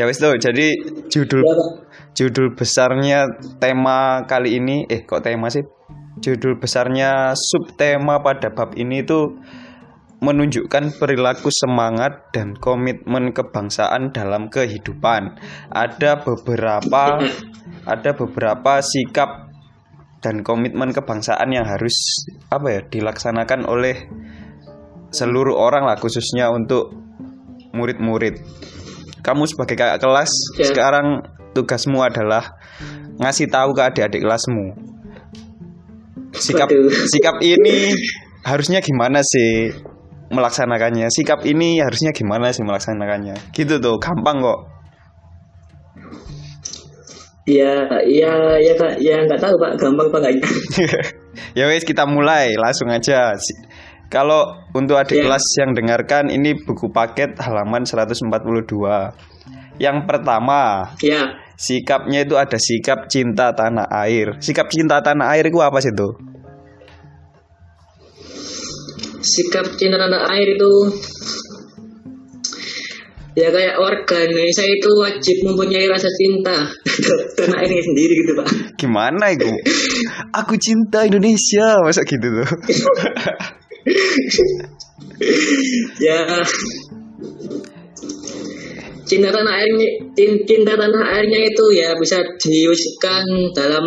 ya 0.00 0.08
wes 0.08 0.16
tuh. 0.16 0.40
Jadi 0.40 0.72
judul 1.12 1.44
pak. 1.44 1.84
judul 2.16 2.56
besarnya 2.56 3.28
tema 3.60 4.24
kali 4.24 4.56
ini 4.56 4.88
eh 4.88 5.04
kok 5.04 5.20
tema 5.20 5.52
sih? 5.52 5.68
Judul 6.18 6.58
besarnya 6.58 7.38
subtema 7.38 8.18
pada 8.18 8.50
bab 8.50 8.74
ini 8.74 9.06
tuh 9.06 9.38
menunjukkan 10.20 11.00
perilaku 11.00 11.48
semangat 11.48 12.28
dan 12.36 12.52
komitmen 12.58 13.32
kebangsaan 13.32 14.12
dalam 14.12 14.52
kehidupan. 14.52 15.38
Ada 15.72 16.20
beberapa 16.20 17.22
ada 17.88 18.10
beberapa 18.12 18.84
sikap 18.84 19.48
dan 20.20 20.44
komitmen 20.44 20.92
kebangsaan 20.92 21.48
yang 21.48 21.64
harus 21.64 21.96
apa 22.52 22.66
ya 22.68 22.80
dilaksanakan 22.84 23.64
oleh 23.64 23.96
seluruh 25.10 25.56
orang 25.56 25.88
lah 25.88 25.96
khususnya 25.96 26.52
untuk 26.52 26.92
murid-murid. 27.72 28.36
Kamu 29.24 29.48
sebagai 29.48 29.76
kakak 29.80 30.00
kelas 30.04 30.32
Ya. 30.60 30.68
sekarang 30.68 31.24
tugasmu 31.56 32.04
adalah 32.04 32.56
ngasih 33.16 33.48
tahu 33.48 33.72
ke 33.72 33.82
adik-adik 33.88 34.20
kelasmu. 34.20 34.89
Sikap 36.40 36.68
Waduh. 36.72 36.88
sikap 37.12 37.36
ini 37.44 37.92
harusnya 38.42 38.80
gimana 38.80 39.20
sih 39.20 39.70
melaksanakannya? 40.32 41.12
Sikap 41.12 41.44
ini 41.44 41.78
harusnya 41.84 42.16
gimana 42.16 42.48
sih 42.50 42.64
melaksanakannya? 42.64 43.52
Gitu 43.52 43.76
tuh, 43.78 44.00
gampang 44.00 44.40
kok. 44.40 44.58
Iya 47.48 47.88
iya 48.06 48.32
ya 48.62 48.72
pak. 48.78 48.92
Ya 49.02 49.16
nggak 49.26 49.40
tahu 49.40 49.54
pak. 49.58 49.72
Gampang 49.80 50.06
pak 50.12 50.18
nggaknya. 50.22 50.44
ya 51.58 51.64
wes 51.66 51.82
kita 51.82 52.04
mulai 52.06 52.54
langsung 52.54 52.86
aja. 52.92 53.34
Kalau 54.10 54.42
untuk 54.74 54.98
adik 54.98 55.22
Ya. 55.22 55.24
kelas 55.26 55.44
yang 55.58 55.70
dengarkan 55.70 56.34
ini 56.34 56.54
buku 56.58 56.90
paket 56.90 57.38
halaman 57.38 57.86
142. 57.86 59.14
Yang 59.80 59.96
pertama, 60.04 60.92
Ya. 61.00 61.30
sikapnya 61.56 62.26
itu 62.26 62.34
ada 62.36 62.58
sikap 62.58 63.06
cinta 63.08 63.54
tanah 63.54 63.86
air. 64.04 64.34
Sikap 64.42 64.66
cinta 64.68 64.98
tanah 65.00 65.30
air 65.32 65.46
itu 65.48 65.62
apa 65.62 65.78
sih 65.80 65.94
tuh? 65.94 66.18
Sikap 69.20 69.76
cinta 69.76 70.00
tanah 70.00 70.24
air 70.32 70.56
itu 70.56 70.72
ya 73.38 73.48
kayak 73.52 73.78
warga 73.78 74.16
Indonesia 74.26 74.64
itu 74.66 74.90
wajib 75.00 75.36
mempunyai 75.46 75.86
rasa 75.86 76.08
cinta 76.10 76.66
tanah 77.38 77.56
airnya 77.62 77.82
sendiri 77.84 78.14
gitu 78.24 78.32
pak. 78.36 78.48
Gimana 78.80 79.32
itu? 79.32 79.46
Aku 80.34 80.56
cinta 80.56 81.06
Indonesia, 81.06 81.78
masa 81.84 82.02
gitu 82.04 82.26
tuh? 82.26 82.48
ya 86.04 86.20
cinta 89.08 89.28
tanah 89.32 89.54
airnya 89.58 89.88
cin- 90.16 90.44
cinta 90.48 90.72
tanah 90.76 91.04
airnya 91.18 91.40
itu 91.44 91.64
ya 91.76 91.96
bisa 91.96 92.20
diwujudkan 92.40 93.24
dalam 93.56 93.84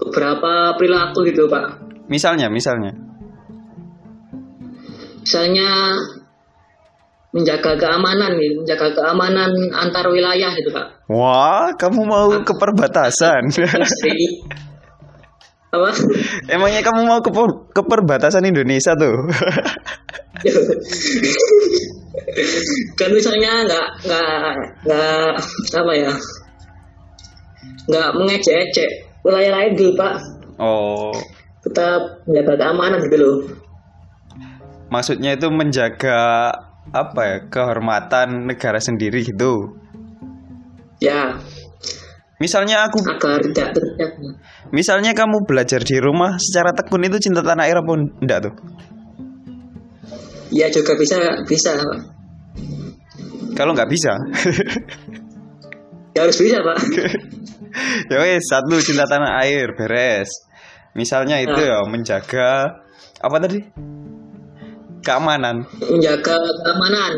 beberapa 0.00 0.76
perilaku 0.76 1.24
gitu 1.28 1.48
pak 1.48 1.86
Misalnya, 2.06 2.46
misalnya. 2.46 2.94
Misalnya 5.26 5.98
menjaga 7.34 7.74
keamanan 7.74 8.38
nih 8.38 8.54
menjaga 8.62 8.94
keamanan 8.94 9.50
antar 9.74 10.06
wilayah 10.06 10.54
gitu 10.54 10.70
pak. 10.70 11.02
Wah, 11.10 11.74
kamu 11.74 12.06
mau 12.06 12.30
ke 12.30 12.54
perbatasan. 12.54 13.50
Apa? 15.74 15.90
Emangnya 16.46 16.80
kamu 16.86 17.10
mau 17.10 17.18
ke, 17.18 17.34
per- 17.34 17.74
ke 17.74 17.82
perbatasan 17.82 18.46
Indonesia 18.46 18.94
tuh? 18.94 19.26
kan 22.94 23.10
misalnya 23.10 23.66
nggak 23.66 23.86
nggak 24.06 24.54
nggak 24.86 25.26
apa 25.74 25.92
ya? 25.98 26.12
Nggak 27.90 28.08
mengecek-ecek 28.14 28.90
wilayah 29.26 29.50
lain 29.58 29.74
dulu 29.74 29.92
pak. 29.98 30.14
Oh, 30.62 31.10
tetap 31.66 32.22
menjaga 32.30 32.54
keamanan 32.62 33.02
gitu 33.10 33.18
loh 33.18 33.65
maksudnya 34.92 35.34
itu 35.34 35.48
menjaga 35.50 36.52
apa 36.94 37.20
ya 37.26 37.36
kehormatan 37.50 38.46
negara 38.46 38.78
sendiri 38.78 39.26
gitu. 39.26 39.74
ya 41.02 41.34
Misalnya 42.36 42.84
aku, 42.84 43.00
agar 43.00 43.40
tidak 43.40 43.72
terjadi 43.72 44.28
misalnya 44.68 45.16
kamu 45.16 45.48
belajar 45.48 45.80
di 45.80 45.96
rumah 45.96 46.36
secara 46.36 46.76
tekun 46.76 47.08
itu 47.08 47.16
cinta 47.16 47.40
tanah 47.40 47.64
air 47.64 47.80
apa 47.80 47.92
enggak 47.96 48.40
tuh? 48.44 48.54
ya 50.52 50.68
juga 50.70 50.94
bisa 50.94 51.16
bisa. 51.48 51.72
Kalau 53.56 53.72
nggak 53.72 53.88
bisa, 53.88 54.12
ya 56.12 56.28
harus 56.28 56.36
bisa 56.36 56.60
pak 56.60 56.76
ya 58.12 58.16
wes 58.20 58.44
satu 58.44 58.76
cinta 58.84 59.08
tanah 59.08 59.40
air 59.48 59.72
beres. 59.72 60.28
Misalnya 60.92 61.40
itu 61.40 61.56
ya 61.56 61.84
menjaga 61.88 62.84
apa 63.20 63.36
tadi? 63.40 63.60
Keamanan, 65.06 65.62
menjaga 65.78 66.34
keamanan. 66.34 67.12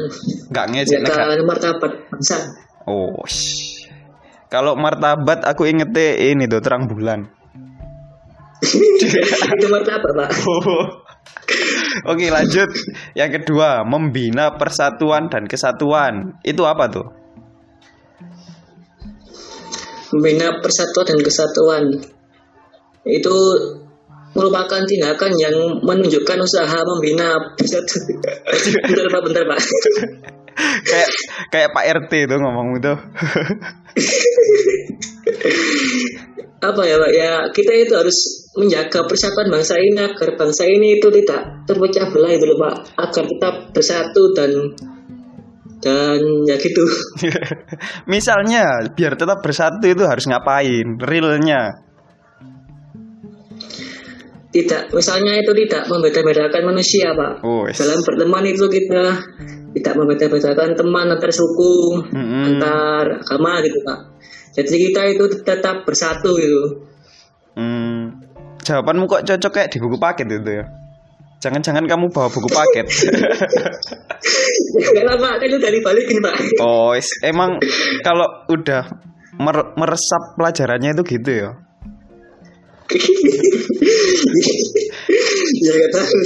Nggak 0.52 0.66
ngejek 0.76 0.98
negara. 1.00 1.24
menjaga 1.32 1.44
martabat 1.48 1.92
bangsa. 2.12 2.38
Oh, 2.84 3.16
kalau 4.52 4.76
martabat 4.76 5.40
aku 5.48 5.64
ingete 5.64 6.20
ini 6.28 6.44
tuh 6.44 6.60
terang 6.60 6.84
bulan. 6.84 7.24
itu 9.56 9.66
martabat 9.72 10.12
pak. 10.12 10.30
Oke 12.12 12.28
lanjut. 12.28 12.68
Yang 13.16 13.40
kedua 13.40 13.88
Membina 13.88 14.60
persatuan 14.60 15.32
dan 15.32 15.48
kesatuan. 15.48 16.36
Itu 16.44 16.68
apa 16.68 16.92
tuh? 16.92 17.18
membina 20.12 20.60
persatuan 20.60 21.06
dan 21.06 21.20
kesatuan. 21.20 21.84
Itu 23.04 23.36
merupakan 24.36 24.82
tindakan 24.84 25.32
yang 25.40 25.56
menunjukkan 25.82 26.38
usaha 26.40 26.78
membina 26.84 27.36
persatuan 27.56 28.20
bentar 28.84 29.06
pak 29.08 29.22
bentar 29.24 29.44
pak. 29.48 29.60
Kayak 30.58 31.10
kayak 31.54 31.70
Pak 31.70 31.84
RT 31.86 32.12
tuh 32.26 32.38
ngomong 32.42 32.82
itu. 32.82 32.94
Apa 36.58 36.82
ya 36.82 36.98
pak? 36.98 37.10
Ya 37.14 37.30
kita 37.54 37.72
itu 37.78 37.94
harus 37.94 38.18
menjaga 38.58 39.06
persatuan 39.06 39.54
bangsa 39.54 39.78
ini 39.78 40.02
agar 40.02 40.34
bangsa 40.34 40.66
ini 40.66 40.98
itu 40.98 41.06
tidak 41.22 41.62
terpecah 41.62 42.10
belah 42.10 42.32
itu 42.34 42.44
loh 42.50 42.58
pak. 42.58 42.74
Agar 42.98 43.24
tetap 43.30 43.54
bersatu 43.70 44.22
dan 44.34 44.50
dan 45.78 46.18
ya 46.50 46.58
gitu. 46.58 46.84
Misalnya 48.12 48.66
Biar 48.98 49.14
tetap 49.14 49.38
bersatu 49.38 49.86
itu 49.86 50.02
harus 50.02 50.26
ngapain? 50.26 50.98
Realnya 50.98 51.86
tidak. 54.62 54.90
Misalnya 54.90 55.38
itu 55.38 55.52
tidak 55.66 55.86
membeda-bedakan 55.86 56.62
manusia 56.66 57.14
pak. 57.14 57.32
Oh, 57.46 57.64
wes. 57.66 57.78
dalam 57.78 57.98
berteman 58.02 58.44
itu 58.46 58.64
kita 58.66 59.04
tidak 59.78 59.94
membeda-bedakan 59.94 60.74
teman 60.74 61.06
antar 61.12 61.30
suku 61.30 62.02
Mm-mm. 62.10 62.42
antar 62.54 63.22
agama 63.22 63.62
gitu 63.62 63.78
pak. 63.86 63.98
Jadi 64.58 64.76
kita 64.90 65.00
itu 65.14 65.24
tetap 65.46 65.86
bersatu 65.86 66.34
gitu. 66.34 66.62
Hmm, 67.54 68.18
Jawabanmu 68.62 69.06
kok 69.06 69.24
cocok 69.24 69.52
kayak 69.54 69.70
di 69.70 69.78
buku 69.80 69.96
paket 69.96 70.26
itu 70.28 70.50
ya? 70.60 70.64
Jangan-jangan 71.38 71.86
kamu 71.86 72.10
bawa 72.10 72.28
buku 72.28 72.50
paket. 72.50 72.86
Enggak 74.74 75.04
lah 75.06 75.16
pak. 75.16 75.34
Kan 75.38 75.50
udah 75.54 75.70
dibalikin 75.70 76.18
pak. 76.18 76.34
Oh 76.58 76.90
emang 77.22 77.62
kalau 78.02 78.26
udah 78.50 78.82
mer- 79.38 79.72
meresap 79.78 80.34
pelajarannya 80.34 80.98
itu 80.98 81.02
gitu 81.06 81.30
ya 81.30 81.50
ya 85.58 85.72
nggak 85.76 85.90
tahu. 85.92 86.18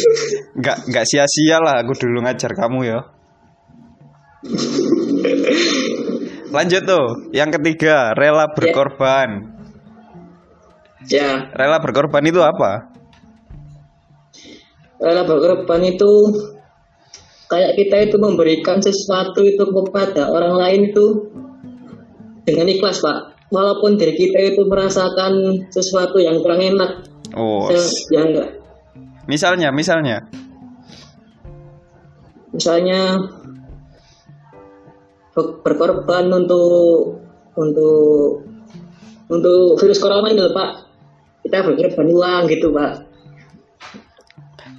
Nggak 0.63 0.77
nggak 0.91 1.05
sia-sia 1.09 1.59
lah 1.59 1.83
aku 1.83 1.93
dulu 1.99 2.23
ngajar 2.23 2.55
kamu 2.55 2.81
ya 2.87 3.01
lanjut 6.53 6.83
tuh 6.85 7.07
yang 7.33 7.49
ketiga 7.49 8.13
rela 8.13 8.51
berkorban. 8.53 9.55
Ya. 11.11 11.51
Rela 11.51 11.83
berkorban 11.83 12.23
itu 12.27 12.39
apa? 12.39 12.93
Rela 15.03 15.23
berkorban 15.27 15.83
itu 15.83 16.13
kayak 17.51 17.75
kita 17.75 17.97
itu 18.11 18.17
memberikan 18.21 18.79
sesuatu 18.79 19.43
itu 19.43 19.65
kepada 19.67 20.31
orang 20.31 20.55
lain 20.57 20.81
itu 20.95 21.07
dengan 22.47 22.67
ikhlas 22.71 23.03
pak 23.03 23.32
walaupun 23.53 24.01
diri 24.01 24.17
kita 24.17 24.57
itu 24.57 24.65
merasakan 24.65 25.63
sesuatu 25.69 26.17
yang 26.17 26.41
kurang 26.41 26.65
enak. 26.65 27.05
Oh 27.37 27.69
yang 28.09 28.33
enggak. 28.33 28.51
misalnya 29.29 29.69
misalnya. 29.69 30.17
Misalnya 32.53 33.17
ber- 35.37 35.61
berkorban 35.61 36.33
untuk 36.33 37.21
untuk 37.57 38.45
untuk 39.29 39.77
virus 39.81 40.01
corona 40.01 40.33
ini 40.33 40.41
loh, 40.41 40.53
pak. 40.53 40.71
Kita 41.45 41.65
berkorban 41.65 42.09
uang 42.09 42.43
gitu 42.49 42.73
pak. 42.73 42.93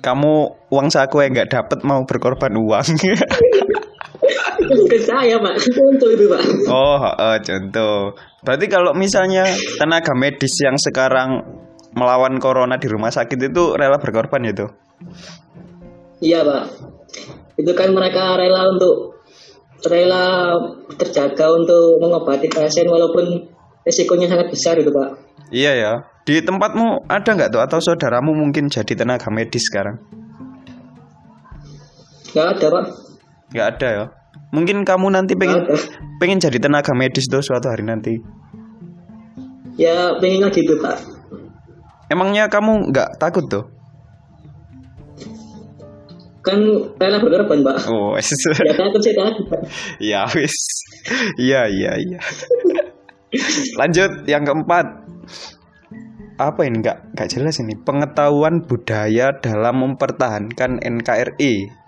Kamu 0.03 0.33
uang 0.67 0.87
saku 0.91 1.23
yang 1.23 1.31
nggak 1.31 1.53
dapet 1.53 1.79
mau 1.87 2.03
berkorban 2.03 2.51
uang 2.59 2.83
bukan 4.69 5.01
saya 5.03 5.35
pak. 5.39 5.55
Untuk 5.59 6.09
itu 6.15 6.25
pak. 6.31 6.41
Oh 6.71 7.01
eh, 7.03 7.37
contoh. 7.43 8.15
Berarti 8.43 8.65
kalau 8.67 8.91
misalnya 8.95 9.47
tenaga 9.79 10.11
medis 10.15 10.53
yang 10.63 10.75
sekarang 10.79 11.43
melawan 11.93 12.41
corona 12.41 12.75
di 12.81 12.89
rumah 12.89 13.13
sakit 13.13 13.37
itu 13.37 13.77
rela 13.77 14.01
berkorban 14.01 14.43
itu 14.49 14.65
iya 16.23 16.41
pak. 16.41 16.63
Itu 17.59 17.71
kan 17.77 17.93
mereka 17.93 18.33
rela 18.39 18.65
untuk 18.71 19.21
rela 19.85 20.57
terjaga 20.95 21.51
untuk 21.53 21.99
mengobati 22.01 22.49
pasien 22.49 22.87
walaupun 22.89 23.51
resikonya 23.83 24.31
sangat 24.31 24.47
besar 24.49 24.79
itu 24.79 24.89
pak. 24.89 25.09
Iya 25.53 25.71
ya. 25.75 25.93
Di 26.23 26.39
tempatmu 26.39 27.05
ada 27.11 27.29
nggak 27.35 27.51
tuh? 27.51 27.61
Atau 27.61 27.79
saudaramu 27.83 28.31
mungkin 28.31 28.71
jadi 28.71 28.95
tenaga 28.95 29.27
medis 29.27 29.67
sekarang? 29.67 29.99
Nggak 32.31 32.47
ada 32.57 32.65
pak. 32.71 32.85
Nggak 33.53 33.67
ada 33.77 33.87
ya 33.91 34.05
mungkin 34.53 34.85
kamu 34.85 35.09
nanti 35.09 35.33
pengen 35.33 35.65
pengen 36.21 36.37
jadi 36.37 36.61
tenaga 36.61 36.93
medis 36.93 37.25
tuh 37.25 37.41
suatu 37.41 37.73
hari 37.73 37.81
nanti. 37.81 38.21
Ya 39.75 40.13
pengen 40.21 40.45
lagi 40.45 40.61
tuh 40.61 40.77
pak. 40.77 41.01
Emangnya 42.13 42.45
kamu 42.45 42.93
nggak 42.93 43.17
takut 43.17 43.49
tuh? 43.49 43.65
Kan 46.45 46.59
rela 47.01 47.17
berkorban 47.17 47.65
pak. 47.65 47.77
Oh 47.89 48.13
wes. 48.13 48.29
ya 48.69 48.73
takut 48.77 49.01
sih 49.01 49.15
takut 49.17 49.45
ya 49.97 50.21
wis 50.37 50.55
iya 51.41 51.65
iya 51.65 51.97
iya. 51.97 52.19
Lanjut 53.81 54.29
yang 54.29 54.45
keempat. 54.45 54.85
Apa 56.37 56.65
ini? 56.65 56.81
Nggak 56.81 57.17
nggak 57.17 57.29
jelas 57.33 57.57
ini. 57.57 57.73
Pengetahuan 57.81 58.61
budaya 58.65 59.33
dalam 59.41 59.81
mempertahankan 59.81 60.81
NKRI 60.81 61.82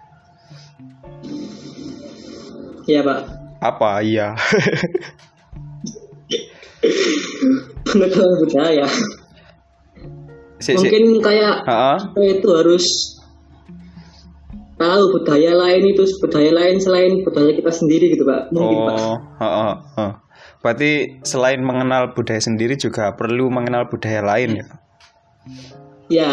iya 2.85 3.01
pak 3.01 3.19
apa 3.61 3.89
iya 4.05 4.27
pengetahuan 7.85 8.35
budaya 8.41 8.85
si, 10.61 10.71
si. 10.73 10.77
mungkin 10.77 11.03
kayak 11.21 11.55
Ha-ha. 11.65 11.95
kita 12.13 12.21
itu 12.39 12.47
harus 12.51 12.85
tahu 14.75 15.03
budaya 15.15 15.51
lain 15.55 15.83
itu 15.95 16.03
budaya 16.19 16.51
lain 16.51 16.77
selain 16.81 17.23
budaya 17.23 17.51
kita 17.55 17.71
sendiri 17.71 18.11
gitu 18.13 18.27
pak 18.27 18.51
mungkin 18.51 18.77
pak 18.85 18.95
Oh, 18.99 19.17
ha-ha, 19.39 19.69
ha. 19.97 20.05
berarti 20.59 21.21
selain 21.23 21.63
mengenal 21.63 22.11
budaya 22.11 22.41
sendiri 22.41 22.75
juga 22.75 23.15
perlu 23.15 23.47
mengenal 23.47 23.87
budaya 23.87 24.21
lain 24.25 24.59
ya. 24.59 24.67
ya 26.11 26.31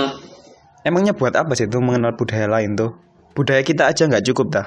Emangnya 0.82 1.14
buat 1.14 1.30
apa 1.38 1.54
sih 1.54 1.70
itu 1.70 1.78
mengenal 1.78 2.18
budaya 2.18 2.50
lain 2.50 2.74
tuh? 2.74 2.98
Budaya 3.38 3.62
kita 3.62 3.86
aja 3.86 4.10
nggak 4.10 4.26
cukup 4.26 4.50
dah. 4.50 4.66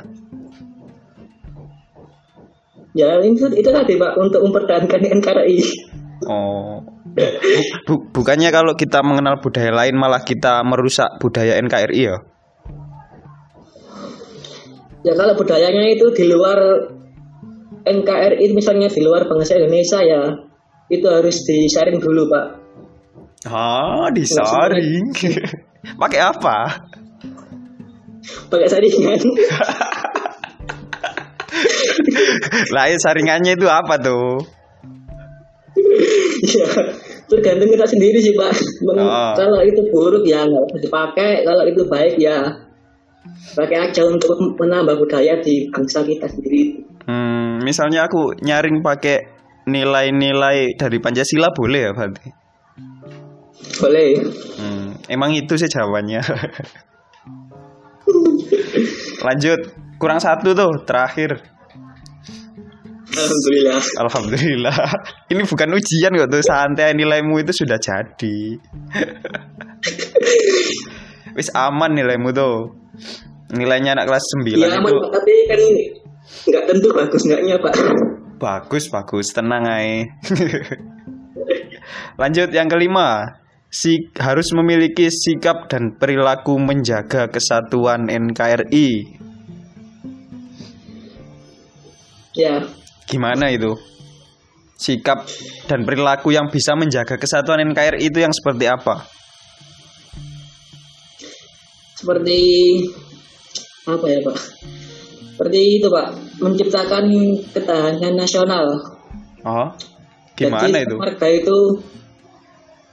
Ya 2.96 3.20
itu 3.22 3.46
itu 3.52 3.70
tadi 3.70 4.00
pak 4.00 4.16
untuk 4.16 4.42
mempertahankan 4.48 5.04
NKRI 5.20 5.60
Oh. 6.26 6.80
Bu- 7.16 7.36
bu- 7.88 8.06
bukannya 8.12 8.50
kalau 8.50 8.74
kita 8.76 9.04
mengenal 9.04 9.44
budaya 9.44 9.72
lain 9.72 10.00
malah 10.00 10.24
kita 10.24 10.64
merusak 10.64 11.20
budaya 11.20 11.60
NKRI 11.60 12.02
ya? 12.08 12.18
Ya 15.06 15.14
kalau 15.14 15.36
budayanya 15.38 15.92
itu 15.92 16.08
di 16.16 16.24
luar 16.32 16.58
NKRI 17.86 18.56
misalnya 18.56 18.90
di 18.90 19.04
luar 19.04 19.28
bangsa 19.30 19.60
Indonesia 19.60 20.00
ya 20.02 20.24
itu 20.90 21.06
harus 21.06 21.36
disaring 21.46 22.00
dulu 22.02 22.32
pak. 22.32 22.46
Ah, 23.46 24.10
disaring. 24.10 25.06
Pakai 26.02 26.20
apa? 26.20 26.58
Pakai 28.50 28.68
saringan. 28.72 29.20
Lah, 32.76 32.86
ya 32.92 32.98
saringannya 33.00 33.56
itu 33.58 33.68
apa 33.68 33.96
tuh? 34.00 34.40
ya 36.46 36.68
tergantung 37.26 37.70
kita 37.74 37.86
sendiri 37.90 38.22
sih 38.22 38.38
pak. 38.38 38.54
Men- 38.86 39.02
Ah. 39.02 39.34
Kalau 39.36 39.60
itu 39.66 39.82
buruk 39.92 40.24
ya 40.24 40.46
nggak 40.46 40.64
usah 40.72 40.80
dipakai. 40.80 41.44
Kalau 41.44 41.64
itu 41.68 41.82
baik 41.90 42.16
ya 42.22 42.38
pakai 43.58 43.90
aja 43.90 44.06
untuk 44.06 44.38
menambah 44.60 44.96
budaya 45.02 45.42
di 45.42 45.68
bangsa 45.74 46.06
kita 46.06 46.30
sendiri. 46.30 46.86
Hmm, 47.06 47.62
misalnya 47.62 48.06
aku 48.06 48.34
nyaring 48.42 48.82
pakai 48.86 49.18
nilai-nilai 49.66 50.78
dari 50.78 50.98
Pancasila 51.02 51.50
boleh 51.54 51.82
ya 51.90 51.92
berarti? 51.94 52.30
Boleh. 53.82 54.10
Hmm, 54.62 54.94
emang 55.10 55.34
itu 55.34 55.58
sih 55.58 55.68
jawabannya. 55.68 56.22
Lanjut, 59.26 59.60
kurang 59.98 60.22
satu 60.22 60.54
tuh 60.54 60.70
terakhir. 60.86 61.42
Alhamdulillah. 63.16 63.82
Alhamdulillah. 64.04 64.78
Ini 65.32 65.42
bukan 65.48 65.70
ujian 65.72 66.12
kok 66.12 66.30
tuh 66.30 66.44
santai 66.44 66.92
nilaimu 66.94 67.40
itu 67.40 67.52
sudah 67.56 67.80
jadi. 67.80 68.38
Wis 71.38 71.50
aman 71.56 71.96
nilaimu 71.96 72.30
tuh. 72.36 72.76
Nilainya 73.56 73.96
anak 73.96 74.10
kelas 74.12 74.26
9 74.44 74.58
Ya 74.58 74.68
itu 74.68 74.78
aman 74.80 74.92
Pak, 74.92 75.10
tapi 75.22 75.34
kan 75.48 75.62
nggak 76.26 76.64
tentu 76.66 76.90
bagus 76.90 77.22
nggaknya 77.30 77.56
pak. 77.62 77.74
bagus 78.42 78.90
bagus 78.90 79.28
tenang 79.32 79.64
ay. 79.64 80.10
Lanjut 82.22 82.50
yang 82.52 82.68
kelima. 82.68 83.40
Si 83.70 84.08
harus 84.16 84.56
memiliki 84.56 85.12
sikap 85.12 85.68
dan 85.68 86.00
perilaku 86.00 86.56
menjaga 86.56 87.28
kesatuan 87.28 88.08
NKRI. 88.08 89.20
Ya 92.36 92.64
Gimana 93.06 93.54
itu? 93.54 93.78
Sikap 94.76 95.24
dan 95.72 95.88
perilaku 95.88 96.36
yang 96.36 96.52
bisa 96.52 96.76
menjaga 96.76 97.16
kesatuan 97.16 97.64
NKRI 97.64 98.12
itu 98.12 98.20
yang 98.20 98.36
seperti 98.36 98.68
apa? 98.68 99.08
seperti 102.06 102.40
apa 103.90 104.06
ya 104.06 104.20
pak? 104.22 104.38
Seperti 105.36 105.60
itu 105.82 105.88
pak 105.90 106.08
menciptakan 106.38 107.06
ketahanan 107.50 108.14
nasional. 108.14 108.66
Oh, 109.42 109.68
gimana 110.38 110.70
Jadi, 110.70 110.86
itu? 110.86 110.96
Warga 111.02 111.28
itu 111.34 111.58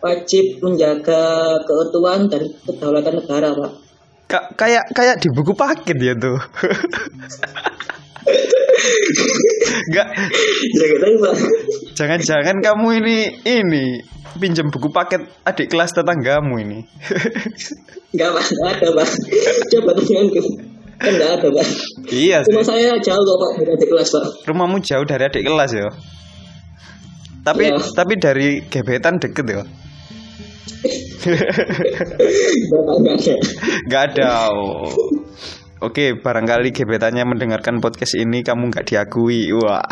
wajib 0.02 0.44
menjaga 0.64 1.54
keutuhan 1.68 2.24
dan 2.32 2.42
kedaulatan 2.64 3.20
negara 3.20 3.52
pak. 3.52 3.72
Ka- 4.32 4.48
kayak 4.56 4.88
kayak 4.96 5.20
di 5.20 5.28
buku 5.28 5.52
paket 5.52 5.98
ya 6.00 6.16
tuh. 6.16 6.40
Enggak, 9.88 10.06
Ya 10.72 10.86
jangan-jangan 11.94 12.56
kamu 12.62 12.86
ini 13.02 13.16
ini 13.44 13.84
pinjam 14.40 14.72
buku 14.72 14.88
paket 14.90 15.22
adik 15.44 15.68
kelas 15.68 15.92
tetanggamu 15.92 16.56
ini. 16.62 16.78
Enggak 18.16 18.28
pak, 18.32 18.44
nggak 18.48 18.70
ada 18.80 18.88
pak. 18.96 19.08
Coba 19.72 19.90
tanyakan 19.96 20.46
kan 21.02 21.12
nggak 21.18 21.30
ada 21.40 21.48
pak. 21.50 21.66
iya 22.14 22.38
sih. 22.46 22.54
saya 22.62 22.94
jauh 23.02 23.22
kok 23.26 23.36
pak 23.42 23.50
dari 23.60 23.70
adik 23.76 23.88
kelas 23.90 24.08
pak. 24.14 24.24
Rumahmu 24.48 24.78
jauh 24.80 25.04
dari 25.04 25.22
adik 25.26 25.44
kelas 25.44 25.70
ya. 25.74 25.88
Tapi 27.42 27.64
Iya. 27.74 27.78
tapi 27.92 28.14
dari 28.22 28.48
gebetan 28.70 29.18
deket 29.18 29.46
ya. 29.50 29.62
Bapak 31.22 32.94
nggak 33.02 33.14
ada. 33.14 33.34
Gak 33.86 34.02
ada. 34.14 34.50
Oh. 34.50 34.90
Oke, 35.82 36.14
barangkali 36.14 36.70
gebetannya 36.70 37.26
mendengarkan 37.26 37.82
podcast 37.82 38.14
ini 38.14 38.46
kamu 38.46 38.70
nggak 38.70 38.86
diakui. 38.86 39.50
Wah. 39.50 39.82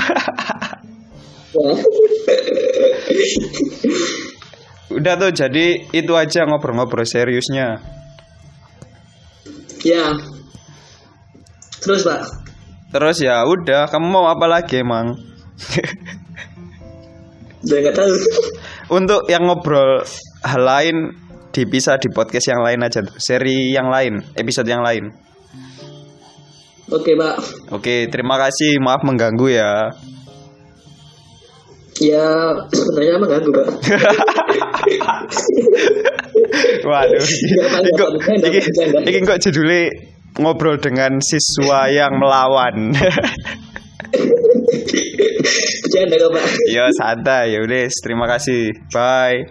Udah 4.95 5.19
tuh, 5.19 5.35
jadi 5.35 5.91
itu 5.91 6.13
aja 6.15 6.47
ngobrol-ngobrol 6.47 7.03
seriusnya. 7.03 7.83
ya. 9.83 10.15
Terus 11.83 12.07
pak. 12.07 12.23
Terus 12.95 13.19
ya 13.23 13.43
udah, 13.43 13.91
kamu 13.91 14.07
mau 14.07 14.31
apa 14.31 14.47
lagi 14.47 14.87
emang? 14.87 15.19
Udah 17.67 17.79
nggak 17.83 17.99
tahu. 17.99 18.15
Untuk 18.95 19.27
yang 19.27 19.43
ngobrol 19.43 20.07
hal 20.47 20.63
lain 20.63 21.19
dipisah 21.51 21.99
di 21.99 22.15
podcast 22.15 22.47
yang 22.47 22.63
lain 22.63 22.79
aja 22.87 23.03
tuh, 23.03 23.19
seri 23.19 23.75
yang 23.75 23.91
lain, 23.91 24.23
episode 24.39 24.71
yang 24.71 24.87
lain. 24.87 25.30
Oke 26.91 27.15
pak. 27.15 27.35
Oke, 27.71 28.11
terima 28.11 28.35
kasih. 28.35 28.83
Maaf 28.83 29.07
mengganggu 29.07 29.47
ya. 29.47 29.95
Ya 32.01 32.57
sebenarnya 32.73 33.13
emang 33.21 33.29
ganggu 33.29 33.51
pak. 33.53 33.69
Waduh, 36.89 37.21
ini 37.21 37.91
kok, 37.95 38.11
ini, 39.05 39.21
kok 39.23 39.39
judulnya 39.45 39.93
ngobrol 40.41 40.81
dengan 40.81 41.21
siswa 41.21 41.93
yang 41.93 42.17
melawan. 42.17 42.91
Bercanda 45.85 46.17
kok 46.17 46.31
pak. 46.33 46.45
ya 46.73 46.89
santai, 46.97 47.53
ya 47.53 47.61
udah. 47.61 47.85
Terima 48.01 48.25
kasih. 48.25 48.73
Bye. 48.91 49.45